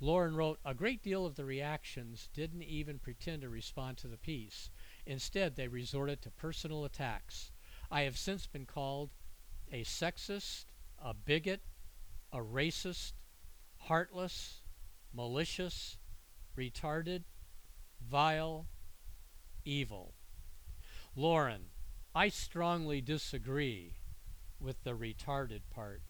Lauren 0.00 0.34
wrote, 0.34 0.58
A 0.64 0.74
great 0.74 1.02
deal 1.02 1.26
of 1.26 1.36
the 1.36 1.44
reactions 1.44 2.28
didn't 2.32 2.62
even 2.62 2.98
pretend 2.98 3.42
to 3.42 3.48
respond 3.48 3.98
to 3.98 4.08
the 4.08 4.16
piece. 4.16 4.70
Instead, 5.10 5.56
they 5.56 5.66
resorted 5.66 6.22
to 6.22 6.30
personal 6.30 6.84
attacks. 6.84 7.50
I 7.90 8.02
have 8.02 8.16
since 8.16 8.46
been 8.46 8.64
called 8.64 9.10
a 9.72 9.82
sexist, 9.82 10.66
a 11.02 11.12
bigot, 11.12 11.62
a 12.32 12.38
racist, 12.38 13.14
heartless, 13.76 14.60
malicious, 15.12 15.98
retarded, 16.56 17.24
vile, 18.00 18.68
evil. 19.64 20.14
Lauren, 21.16 21.70
I 22.14 22.28
strongly 22.28 23.00
disagree 23.00 23.96
with 24.60 24.84
the 24.84 24.94
retarded 24.94 25.62
part. 25.70 26.02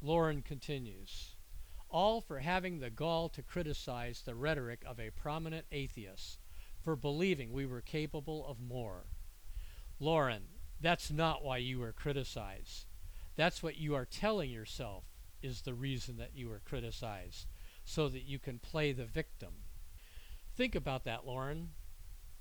Lauren 0.00 0.42
continues, 0.42 1.34
all 1.88 2.20
for 2.20 2.38
having 2.38 2.78
the 2.78 2.90
gall 2.90 3.28
to 3.30 3.42
criticize 3.42 4.22
the 4.22 4.36
rhetoric 4.36 4.84
of 4.86 5.00
a 5.00 5.10
prominent 5.10 5.66
atheist, 5.72 6.38
for 6.82 6.96
believing 6.96 7.52
we 7.52 7.66
were 7.66 7.80
capable 7.80 8.46
of 8.46 8.60
more. 8.60 9.06
Lauren, 10.00 10.42
that's 10.80 11.10
not 11.10 11.44
why 11.44 11.58
you 11.58 11.78
were 11.78 11.92
criticized. 11.92 12.86
That's 13.36 13.62
what 13.62 13.78
you 13.78 13.94
are 13.94 14.04
telling 14.04 14.50
yourself 14.50 15.04
is 15.42 15.62
the 15.62 15.74
reason 15.74 16.16
that 16.18 16.34
you 16.34 16.48
were 16.48 16.60
criticized, 16.64 17.46
so 17.84 18.08
that 18.08 18.24
you 18.24 18.38
can 18.38 18.58
play 18.58 18.92
the 18.92 19.04
victim. 19.04 19.52
Think 20.56 20.74
about 20.74 21.04
that, 21.04 21.26
Lauren. 21.26 21.70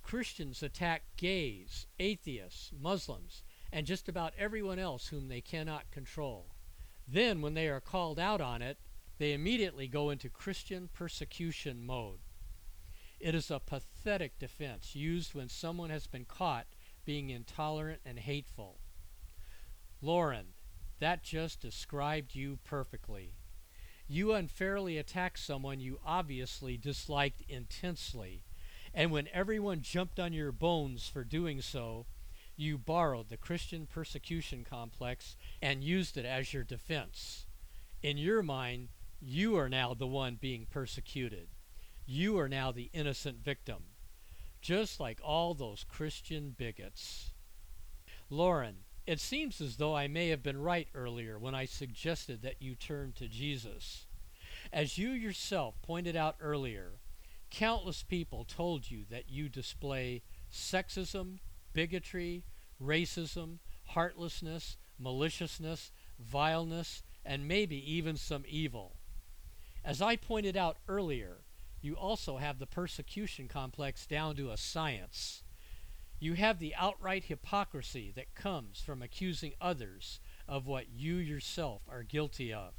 Christians 0.03 0.63
attack 0.63 1.03
gays, 1.17 1.85
atheists, 1.99 2.71
Muslims, 2.79 3.43
and 3.71 3.85
just 3.85 4.09
about 4.09 4.33
everyone 4.37 4.79
else 4.79 5.07
whom 5.07 5.27
they 5.27 5.41
cannot 5.41 5.91
control. 5.91 6.55
Then, 7.07 7.41
when 7.41 7.53
they 7.53 7.67
are 7.67 7.79
called 7.79 8.19
out 8.19 8.41
on 8.41 8.61
it, 8.61 8.77
they 9.17 9.33
immediately 9.33 9.87
go 9.87 10.09
into 10.09 10.29
Christian 10.29 10.89
persecution 10.91 11.85
mode. 11.85 12.19
It 13.21 13.35
is 13.35 13.51
a 13.51 13.59
pathetic 13.59 14.39
defense 14.39 14.95
used 14.95 15.35
when 15.35 15.47
someone 15.47 15.91
has 15.91 16.07
been 16.07 16.25
caught 16.25 16.65
being 17.05 17.29
intolerant 17.29 18.01
and 18.03 18.17
hateful. 18.17 18.79
Lauren, 20.01 20.47
that 20.99 21.23
just 21.23 21.61
described 21.61 22.33
you 22.33 22.57
perfectly. 22.63 23.35
You 24.07 24.33
unfairly 24.33 24.97
attacked 24.97 25.37
someone 25.37 25.79
you 25.79 25.99
obviously 26.03 26.77
disliked 26.77 27.43
intensely, 27.47 28.43
and 28.91 29.11
when 29.11 29.27
everyone 29.31 29.83
jumped 29.83 30.19
on 30.19 30.33
your 30.33 30.51
bones 30.51 31.07
for 31.07 31.23
doing 31.23 31.61
so, 31.61 32.07
you 32.57 32.79
borrowed 32.79 33.29
the 33.29 33.37
Christian 33.37 33.85
persecution 33.85 34.65
complex 34.67 35.37
and 35.61 35.83
used 35.83 36.17
it 36.17 36.25
as 36.25 36.53
your 36.53 36.63
defense. 36.63 37.45
In 38.01 38.17
your 38.17 38.41
mind, 38.41 38.89
you 39.21 39.55
are 39.57 39.69
now 39.69 39.93
the 39.93 40.07
one 40.07 40.39
being 40.41 40.65
persecuted. 40.67 41.49
You 42.13 42.37
are 42.39 42.49
now 42.49 42.73
the 42.73 42.89
innocent 42.91 43.41
victim, 43.41 43.83
just 44.59 44.99
like 44.99 45.21
all 45.23 45.53
those 45.53 45.85
Christian 45.85 46.53
bigots. 46.57 47.31
Lauren, 48.29 48.79
it 49.07 49.21
seems 49.21 49.61
as 49.61 49.77
though 49.77 49.95
I 49.95 50.09
may 50.09 50.27
have 50.27 50.43
been 50.43 50.61
right 50.61 50.89
earlier 50.93 51.39
when 51.39 51.55
I 51.55 51.63
suggested 51.63 52.41
that 52.41 52.61
you 52.61 52.75
turn 52.75 53.13
to 53.13 53.29
Jesus. 53.29 54.07
As 54.73 54.97
you 54.97 55.11
yourself 55.11 55.81
pointed 55.81 56.17
out 56.17 56.35
earlier, 56.41 56.99
countless 57.49 58.03
people 58.03 58.43
told 58.43 58.91
you 58.91 59.05
that 59.09 59.29
you 59.29 59.47
display 59.47 60.21
sexism, 60.51 61.37
bigotry, 61.71 62.43
racism, 62.83 63.59
heartlessness, 63.85 64.75
maliciousness, 64.99 65.93
vileness, 66.19 67.03
and 67.25 67.47
maybe 67.47 67.77
even 67.89 68.17
some 68.17 68.43
evil. 68.49 68.97
As 69.85 70.01
I 70.01 70.17
pointed 70.17 70.57
out 70.57 70.75
earlier, 70.89 71.40
you 71.81 71.95
also 71.95 72.37
have 72.37 72.59
the 72.59 72.67
persecution 72.67 73.47
complex 73.47 74.05
down 74.05 74.35
to 74.35 74.51
a 74.51 74.57
science. 74.57 75.43
You 76.19 76.35
have 76.35 76.59
the 76.59 76.75
outright 76.75 77.25
hypocrisy 77.25 78.11
that 78.15 78.35
comes 78.35 78.79
from 78.79 79.01
accusing 79.01 79.53
others 79.59 80.19
of 80.47 80.67
what 80.67 80.89
you 80.89 81.15
yourself 81.15 81.81
are 81.89 82.03
guilty 82.03 82.53
of. 82.53 82.73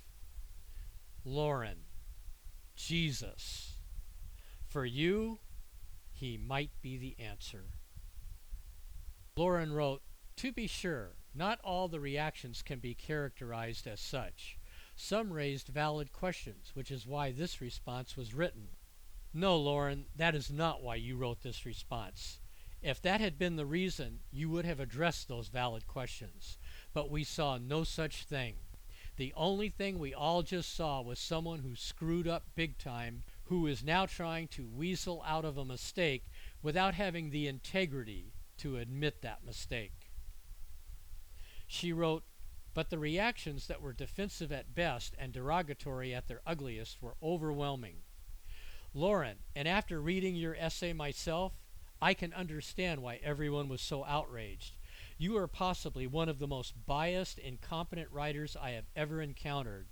Lauren, 1.24 1.78
Jesus. 2.76 3.78
For 4.68 4.84
you, 4.86 5.40
he 6.12 6.38
might 6.38 6.70
be 6.80 6.96
the 6.96 7.16
answer. 7.18 7.64
Lauren 9.36 9.72
wrote, 9.72 10.02
To 10.36 10.52
be 10.52 10.68
sure, 10.68 11.16
not 11.34 11.58
all 11.64 11.88
the 11.88 12.00
reactions 12.00 12.62
can 12.62 12.78
be 12.78 12.94
characterized 12.94 13.88
as 13.88 14.00
such. 14.00 14.58
Some 14.94 15.32
raised 15.32 15.66
valid 15.68 16.12
questions, 16.12 16.70
which 16.74 16.92
is 16.92 17.06
why 17.06 17.32
this 17.32 17.60
response 17.60 18.16
was 18.16 18.34
written. 18.34 18.68
No, 19.34 19.56
Lauren, 19.56 20.06
that 20.14 20.34
is 20.34 20.50
not 20.50 20.82
why 20.82 20.96
you 20.96 21.16
wrote 21.16 21.42
this 21.42 21.64
response. 21.64 22.40
If 22.82 23.00
that 23.02 23.20
had 23.20 23.38
been 23.38 23.56
the 23.56 23.64
reason, 23.64 24.20
you 24.30 24.50
would 24.50 24.64
have 24.66 24.80
addressed 24.80 25.28
those 25.28 25.48
valid 25.48 25.86
questions. 25.86 26.58
But 26.92 27.10
we 27.10 27.24
saw 27.24 27.56
no 27.56 27.84
such 27.84 28.24
thing. 28.24 28.56
The 29.16 29.32
only 29.36 29.68
thing 29.68 29.98
we 29.98 30.12
all 30.12 30.42
just 30.42 30.74
saw 30.74 31.00
was 31.00 31.18
someone 31.18 31.60
who 31.60 31.76
screwed 31.76 32.26
up 32.26 32.44
big 32.54 32.78
time, 32.78 33.22
who 33.44 33.66
is 33.66 33.84
now 33.84 34.04
trying 34.06 34.48
to 34.48 34.66
weasel 34.66 35.22
out 35.26 35.44
of 35.44 35.56
a 35.56 35.64
mistake 35.64 36.24
without 36.62 36.94
having 36.94 37.30
the 37.30 37.46
integrity 37.46 38.32
to 38.58 38.78
admit 38.78 39.22
that 39.22 39.44
mistake. 39.44 40.10
She 41.66 41.92
wrote, 41.92 42.24
but 42.74 42.90
the 42.90 42.98
reactions 42.98 43.66
that 43.66 43.80
were 43.80 43.92
defensive 43.92 44.50
at 44.50 44.74
best 44.74 45.14
and 45.18 45.32
derogatory 45.32 46.14
at 46.14 46.26
their 46.26 46.40
ugliest 46.46 47.02
were 47.02 47.16
overwhelming. 47.22 47.96
Lauren, 48.94 49.38
and 49.56 49.66
after 49.66 50.00
reading 50.00 50.34
your 50.34 50.54
essay 50.56 50.92
myself, 50.92 51.54
I 52.00 52.14
can 52.14 52.34
understand 52.34 53.00
why 53.00 53.20
everyone 53.22 53.68
was 53.68 53.80
so 53.80 54.04
outraged. 54.04 54.76
You 55.16 55.36
are 55.38 55.46
possibly 55.46 56.06
one 56.06 56.28
of 56.28 56.38
the 56.38 56.46
most 56.48 56.74
biased, 56.84 57.38
incompetent 57.38 58.10
writers 58.10 58.56
I 58.60 58.70
have 58.72 58.86
ever 58.94 59.22
encountered, 59.22 59.86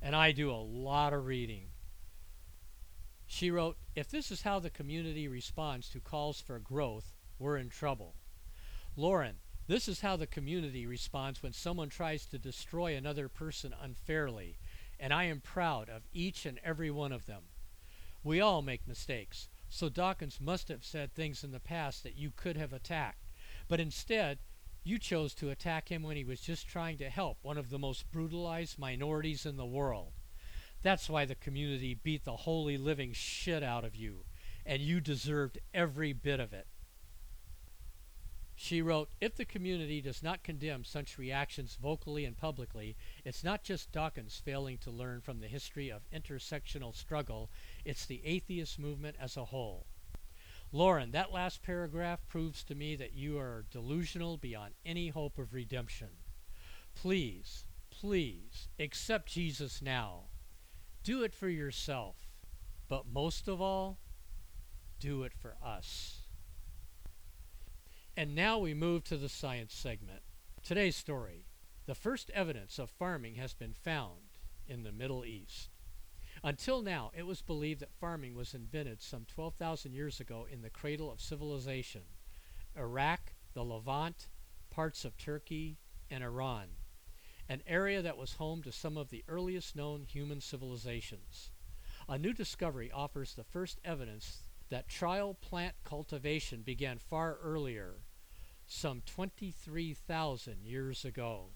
and 0.00 0.14
I 0.14 0.30
do 0.32 0.50
a 0.52 0.60
lot 0.60 1.12
of 1.12 1.26
reading. 1.26 1.70
She 3.26 3.50
wrote, 3.50 3.76
If 3.96 4.08
this 4.10 4.30
is 4.30 4.42
how 4.42 4.60
the 4.60 4.70
community 4.70 5.26
responds 5.26 5.88
to 5.88 6.00
calls 6.00 6.40
for 6.40 6.58
growth, 6.58 7.14
we're 7.38 7.56
in 7.56 7.70
trouble. 7.70 8.14
Lauren, 8.94 9.36
this 9.66 9.88
is 9.88 10.02
how 10.02 10.16
the 10.16 10.26
community 10.26 10.86
responds 10.86 11.42
when 11.42 11.54
someone 11.54 11.88
tries 11.88 12.26
to 12.26 12.38
destroy 12.38 12.94
another 12.94 13.28
person 13.28 13.74
unfairly, 13.80 14.58
and 15.00 15.12
I 15.12 15.24
am 15.24 15.40
proud 15.40 15.88
of 15.88 16.02
each 16.12 16.46
and 16.46 16.60
every 16.62 16.90
one 16.90 17.10
of 17.10 17.26
them. 17.26 17.44
We 18.24 18.40
all 18.40 18.62
make 18.62 18.88
mistakes, 18.88 19.50
so 19.68 19.90
Dawkins 19.90 20.40
must 20.40 20.68
have 20.68 20.82
said 20.82 21.12
things 21.12 21.44
in 21.44 21.50
the 21.50 21.60
past 21.60 22.02
that 22.02 22.16
you 22.16 22.32
could 22.34 22.56
have 22.56 22.72
attacked, 22.72 23.28
but 23.68 23.80
instead, 23.80 24.38
you 24.82 24.98
chose 24.98 25.34
to 25.34 25.50
attack 25.50 25.90
him 25.90 26.02
when 26.02 26.16
he 26.16 26.24
was 26.24 26.40
just 26.40 26.66
trying 26.66 26.96
to 26.98 27.10
help 27.10 27.36
one 27.42 27.58
of 27.58 27.68
the 27.68 27.78
most 27.78 28.10
brutalized 28.10 28.78
minorities 28.78 29.44
in 29.44 29.58
the 29.58 29.66
world. 29.66 30.12
That's 30.82 31.10
why 31.10 31.26
the 31.26 31.34
community 31.34 31.92
beat 31.94 32.24
the 32.24 32.36
holy 32.36 32.78
living 32.78 33.12
shit 33.12 33.62
out 33.62 33.84
of 33.84 33.94
you, 33.94 34.24
and 34.64 34.80
you 34.80 35.02
deserved 35.02 35.58
every 35.74 36.14
bit 36.14 36.40
of 36.40 36.54
it. 36.54 36.66
She 38.56 38.80
wrote, 38.80 39.10
If 39.20 39.34
the 39.34 39.44
community 39.44 40.00
does 40.00 40.22
not 40.22 40.44
condemn 40.44 40.84
such 40.84 41.18
reactions 41.18 41.76
vocally 41.80 42.24
and 42.24 42.36
publicly, 42.36 42.96
it's 43.24 43.42
not 43.42 43.64
just 43.64 43.90
Dawkins 43.90 44.40
failing 44.44 44.78
to 44.78 44.90
learn 44.90 45.20
from 45.20 45.40
the 45.40 45.48
history 45.48 45.90
of 45.90 46.08
intersectional 46.10 46.94
struggle, 46.94 47.50
it's 47.84 48.06
the 48.06 48.24
atheist 48.24 48.78
movement 48.78 49.16
as 49.20 49.36
a 49.36 49.46
whole. 49.46 49.86
Lauren, 50.72 51.10
that 51.12 51.32
last 51.32 51.62
paragraph 51.62 52.26
proves 52.28 52.64
to 52.64 52.74
me 52.74 52.96
that 52.96 53.12
you 53.12 53.38
are 53.38 53.64
delusional 53.70 54.36
beyond 54.36 54.74
any 54.84 55.08
hope 55.08 55.38
of 55.38 55.54
redemption. 55.54 56.08
Please, 56.94 57.66
please, 57.90 58.68
accept 58.78 59.28
Jesus 59.28 59.82
now. 59.82 60.24
Do 61.02 61.22
it 61.22 61.34
for 61.34 61.48
yourself. 61.48 62.16
But 62.88 63.06
most 63.06 63.48
of 63.48 63.60
all, 63.60 63.98
do 64.98 65.22
it 65.22 65.32
for 65.32 65.56
us. 65.62 66.23
And 68.16 68.36
now 68.36 68.58
we 68.58 68.74
move 68.74 69.02
to 69.04 69.16
the 69.16 69.28
science 69.28 69.74
segment. 69.74 70.22
Today's 70.62 70.94
story 70.94 71.46
The 71.86 71.96
first 71.96 72.30
evidence 72.30 72.78
of 72.78 72.88
farming 72.88 73.34
has 73.34 73.54
been 73.54 73.74
found 73.74 74.38
in 74.68 74.84
the 74.84 74.92
Middle 74.92 75.24
East. 75.24 75.70
Until 76.44 76.80
now, 76.80 77.10
it 77.16 77.24
was 77.26 77.42
believed 77.42 77.80
that 77.80 77.92
farming 77.92 78.36
was 78.36 78.54
invented 78.54 79.02
some 79.02 79.24
12,000 79.24 79.92
years 79.92 80.20
ago 80.20 80.46
in 80.48 80.62
the 80.62 80.70
cradle 80.70 81.10
of 81.10 81.20
civilization 81.20 82.02
Iraq, 82.76 83.32
the 83.52 83.64
Levant, 83.64 84.28
parts 84.70 85.04
of 85.04 85.16
Turkey, 85.16 85.78
and 86.08 86.22
Iran. 86.22 86.68
an 87.48 87.62
area 87.66 88.00
that 88.00 88.16
was 88.16 88.34
home 88.34 88.62
to 88.62 88.70
some 88.72 88.96
of 88.96 89.10
the 89.10 89.24
earliest 89.26 89.74
known 89.74 90.04
human 90.04 90.40
civilizations. 90.40 91.50
A 92.08 92.16
new 92.16 92.32
discovery 92.32 92.92
offers 92.92 93.34
the 93.34 93.44
first 93.44 93.80
evidence 93.84 94.44
that 94.70 94.88
trial 94.88 95.34
plant 95.34 95.74
cultivation 95.84 96.62
began 96.62 96.98
far 96.98 97.38
earlier, 97.42 98.03
some 98.66 99.02
23,000 99.06 100.64
years 100.64 101.04
ago. 101.04 101.50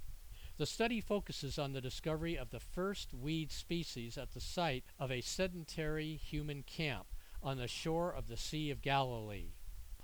The 0.58 0.66
study 0.66 1.00
focuses 1.00 1.58
on 1.58 1.72
the 1.72 1.80
discovery 1.80 2.36
of 2.36 2.50
the 2.50 2.60
first 2.60 3.14
weed 3.14 3.52
species 3.52 4.18
at 4.18 4.32
the 4.32 4.40
site 4.40 4.84
of 4.98 5.12
a 5.12 5.20
sedentary 5.20 6.16
human 6.16 6.64
camp 6.64 7.06
on 7.42 7.58
the 7.58 7.68
shore 7.68 8.12
of 8.12 8.26
the 8.26 8.36
Sea 8.36 8.70
of 8.70 8.82
Galilee. 8.82 9.52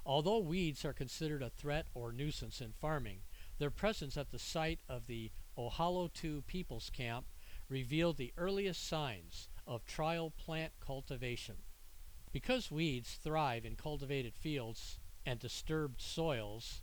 Although 0.06 0.38
weeds 0.38 0.84
are 0.84 0.92
considered 0.92 1.42
a 1.42 1.50
threat 1.50 1.86
or 1.94 2.12
nuisance 2.12 2.60
in 2.60 2.72
farming, 2.72 3.22
their 3.58 3.70
presence 3.70 4.16
at 4.16 4.30
the 4.30 4.38
site 4.38 4.80
of 4.88 5.06
the 5.06 5.30
Ohalo 5.58 6.10
II 6.22 6.42
People's 6.46 6.90
Camp 6.90 7.26
revealed 7.68 8.16
the 8.16 8.32
earliest 8.36 8.86
signs 8.86 9.48
of 9.66 9.84
trial 9.84 10.30
plant 10.30 10.72
cultivation. 10.78 11.56
Because 12.32 12.70
weeds 12.70 13.14
thrive 13.14 13.64
in 13.64 13.76
cultivated 13.76 14.34
fields 14.36 14.98
and 15.24 15.38
disturbed 15.38 16.00
soils, 16.00 16.82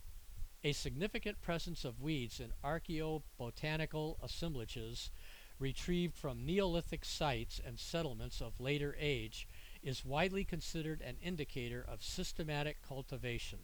a 0.64 0.72
significant 0.72 1.40
presence 1.42 1.84
of 1.84 2.00
weeds 2.00 2.40
in 2.40 2.52
archaeobotanical 2.64 4.16
assemblages 4.22 5.10
retrieved 5.58 6.14
from 6.14 6.46
Neolithic 6.46 7.04
sites 7.04 7.60
and 7.64 7.78
settlements 7.78 8.40
of 8.40 8.60
later 8.60 8.96
age 8.98 9.48
is 9.82 10.04
widely 10.04 10.44
considered 10.44 11.00
an 11.00 11.16
indicator 11.22 11.84
of 11.86 12.02
systematic 12.02 12.78
cultivation. 12.86 13.58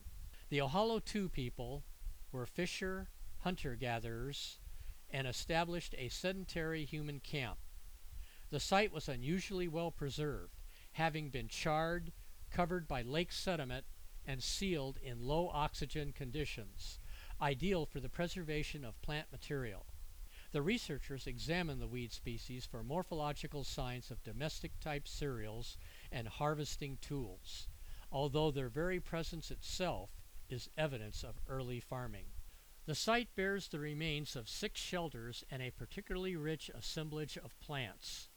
The 0.49 0.59
Ohalo 0.59 1.01
people 1.31 1.85
were 2.33 2.47
fisher 2.47 3.09
hunter 3.41 3.77
gatherers 3.77 4.59
and 5.11 5.27
established 5.27 5.95
a 5.97 6.09
sedentary 6.09 6.85
human 6.85 7.21
camp. 7.21 7.59
The 8.51 8.61
site 8.61 8.93
was 8.93 9.09
unusually 9.09 9.69
well 9.69 9.91
preserved, 9.91 10.55
having 10.93 11.31
been 11.31 11.49
charred, 11.49 12.13
covered 12.51 12.89
by 12.89 13.03
lake 13.03 13.33
sediment, 13.33 13.85
and 14.29 14.43
sealed 14.43 14.99
in 15.03 15.27
low 15.27 15.51
oxygen 15.55 16.13
conditions, 16.13 17.01
ideal 17.41 17.87
for 17.87 17.99
the 17.99 18.11
preservation 18.11 18.85
of 18.85 19.01
plant 19.01 19.27
material. 19.33 19.87
The 20.53 20.61
researchers 20.61 21.27
examined 21.27 21.81
the 21.81 21.87
weed 21.87 22.13
species 22.13 22.67
for 22.67 22.85
morphological 22.85 23.65
signs 23.65 24.11
of 24.11 24.23
domestic 24.23 24.79
type 24.81 25.09
cereals 25.09 25.79
and 26.13 26.29
harvesting 26.29 26.99
tools, 27.01 27.69
although 28.13 28.51
their 28.51 28.69
very 28.69 29.01
presence 29.01 29.51
itself 29.51 30.11
is 30.51 30.69
evidence 30.77 31.25
of 31.25 31.41
early 31.49 31.81
farming. 31.81 32.27
The 32.85 32.95
site 32.95 33.35
bears 33.35 33.69
the 33.69 33.79
remains 33.79 34.37
of 34.37 34.49
six 34.49 34.81
shelters 34.81 35.43
and 35.51 35.63
a 35.63 35.71
particularly 35.71 36.37
rich 36.37 36.71
assemblage 36.75 37.37
of 37.39 37.59
plants. 37.61 38.29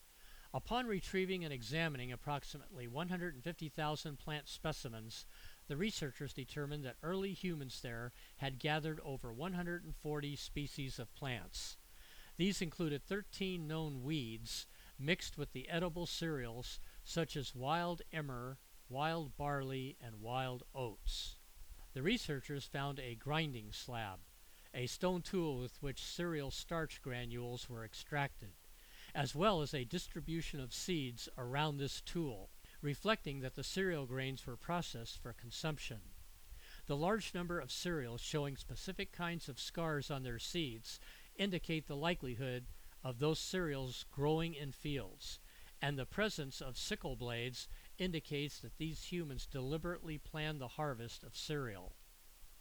Upon 0.54 0.86
retrieving 0.86 1.46
and 1.46 1.54
examining 1.54 2.12
approximately 2.12 2.86
150,000 2.86 4.20
plant 4.20 4.50
specimens, 4.50 5.26
the 5.72 5.78
researchers 5.78 6.34
determined 6.34 6.84
that 6.84 6.98
early 7.02 7.32
humans 7.32 7.80
there 7.82 8.12
had 8.40 8.60
gathered 8.60 9.00
over 9.06 9.32
140 9.32 10.36
species 10.36 11.00
of 11.00 11.16
plants. 11.16 11.78
These 12.36 12.62
included 12.62 13.06
13 13.06 13.70
known 13.70 14.04
weeds 14.04 14.68
mixed 15.00 15.38
with 15.38 15.54
the 15.54 15.70
edible 15.70 16.06
cereals 16.06 16.82
such 17.06 17.38
as 17.38 17.56
wild 17.56 18.02
emmer, 18.12 18.58
wild 18.90 19.38
barley, 19.38 19.96
and 20.06 20.20
wild 20.20 20.64
oats. 20.76 21.38
The 21.94 22.04
researchers 22.04 22.66
found 22.66 23.00
a 23.00 23.16
grinding 23.16 23.72
slab, 23.72 24.20
a 24.74 24.88
stone 24.88 25.22
tool 25.22 25.58
with 25.58 25.82
which 25.82 26.04
cereal 26.04 26.52
starch 26.52 27.02
granules 27.02 27.70
were 27.70 27.86
extracted, 27.86 28.52
as 29.16 29.34
well 29.34 29.62
as 29.62 29.74
a 29.74 29.86
distribution 29.86 30.60
of 30.60 30.74
seeds 30.74 31.30
around 31.38 31.78
this 31.78 32.02
tool, 32.02 32.50
reflecting 32.82 33.42
that 33.42 33.56
the 33.56 33.64
cereal 33.64 34.06
grains 34.06 34.46
were 34.46 34.58
processed 34.58 35.22
for 35.22 35.34
consumption. 35.34 36.00
The 36.88 36.98
large 36.98 37.34
number 37.34 37.60
of 37.60 37.72
cereals 37.72 38.22
showing 38.22 38.58
specific 38.58 39.12
kinds 39.12 39.48
of 39.48 39.60
scars 39.60 40.10
on 40.10 40.24
their 40.24 40.40
seeds 40.40 41.00
indicate 41.36 41.88
the 41.88 41.96
likelihood 41.96 42.66
of 43.04 43.20
those 43.20 43.40
cereals 43.40 44.06
growing 44.12 44.54
in 44.54 44.72
fields, 44.72 45.40
and 45.82 45.98
the 45.98 46.06
presence 46.06 46.62
of 46.62 46.78
sickle 46.78 47.16
blades 47.16 47.68
indicates 47.98 48.60
that 48.60 48.78
these 48.78 49.06
humans 49.06 49.48
deliberately 49.48 50.18
planned 50.18 50.60
the 50.60 50.68
harvest 50.68 51.24
of 51.24 51.36
cereal. 51.36 51.94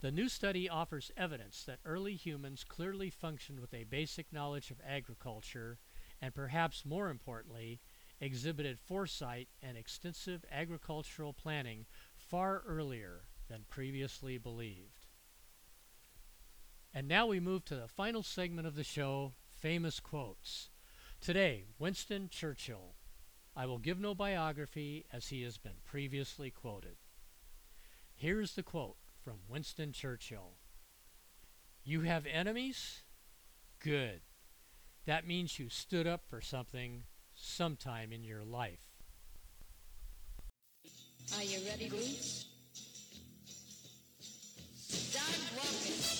The 0.00 0.10
new 0.10 0.28
study 0.28 0.68
offers 0.68 1.10
evidence 1.16 1.62
that 1.64 1.80
early 1.84 2.14
humans 2.14 2.64
clearly 2.64 3.10
functioned 3.10 3.60
with 3.60 3.74
a 3.74 3.84
basic 3.84 4.32
knowledge 4.32 4.70
of 4.70 4.80
agriculture 4.86 5.78
and, 6.22 6.34
perhaps 6.34 6.86
more 6.86 7.10
importantly, 7.10 7.80
exhibited 8.20 8.78
foresight 8.78 9.48
and 9.62 9.76
extensive 9.76 10.44
agricultural 10.50 11.32
planning 11.32 11.86
far 12.16 12.62
earlier 12.66 13.22
than 13.48 13.64
previously 13.68 14.38
believed. 14.38 15.06
And 16.92 17.08
now 17.08 17.26
we 17.26 17.40
move 17.40 17.64
to 17.66 17.76
the 17.76 17.88
final 17.88 18.22
segment 18.22 18.66
of 18.66 18.74
the 18.74 18.84
show 18.84 19.32
famous 19.60 20.00
quotes. 20.00 20.68
Today, 21.20 21.64
Winston 21.78 22.28
Churchill. 22.30 22.94
I 23.56 23.66
will 23.66 23.78
give 23.78 24.00
no 24.00 24.14
biography 24.14 25.04
as 25.12 25.28
he 25.28 25.42
has 25.42 25.58
been 25.58 25.82
previously 25.84 26.50
quoted. 26.50 26.96
Here's 28.14 28.54
the 28.54 28.62
quote 28.62 28.96
from 29.22 29.40
Winston 29.48 29.92
Churchill 29.92 30.54
You 31.84 32.02
have 32.02 32.26
enemies? 32.26 33.02
Good. 33.80 34.20
That 35.06 35.26
means 35.26 35.58
you 35.58 35.68
stood 35.68 36.06
up 36.06 36.22
for 36.28 36.40
something 36.40 37.04
sometime 37.40 38.12
in 38.12 38.22
your 38.22 38.44
life. 38.44 38.80
Are 41.36 41.42
you 41.42 41.58
ready, 41.68 41.88
Bruce? 41.88 42.46
Start 44.76 45.38
walking. 45.56 46.19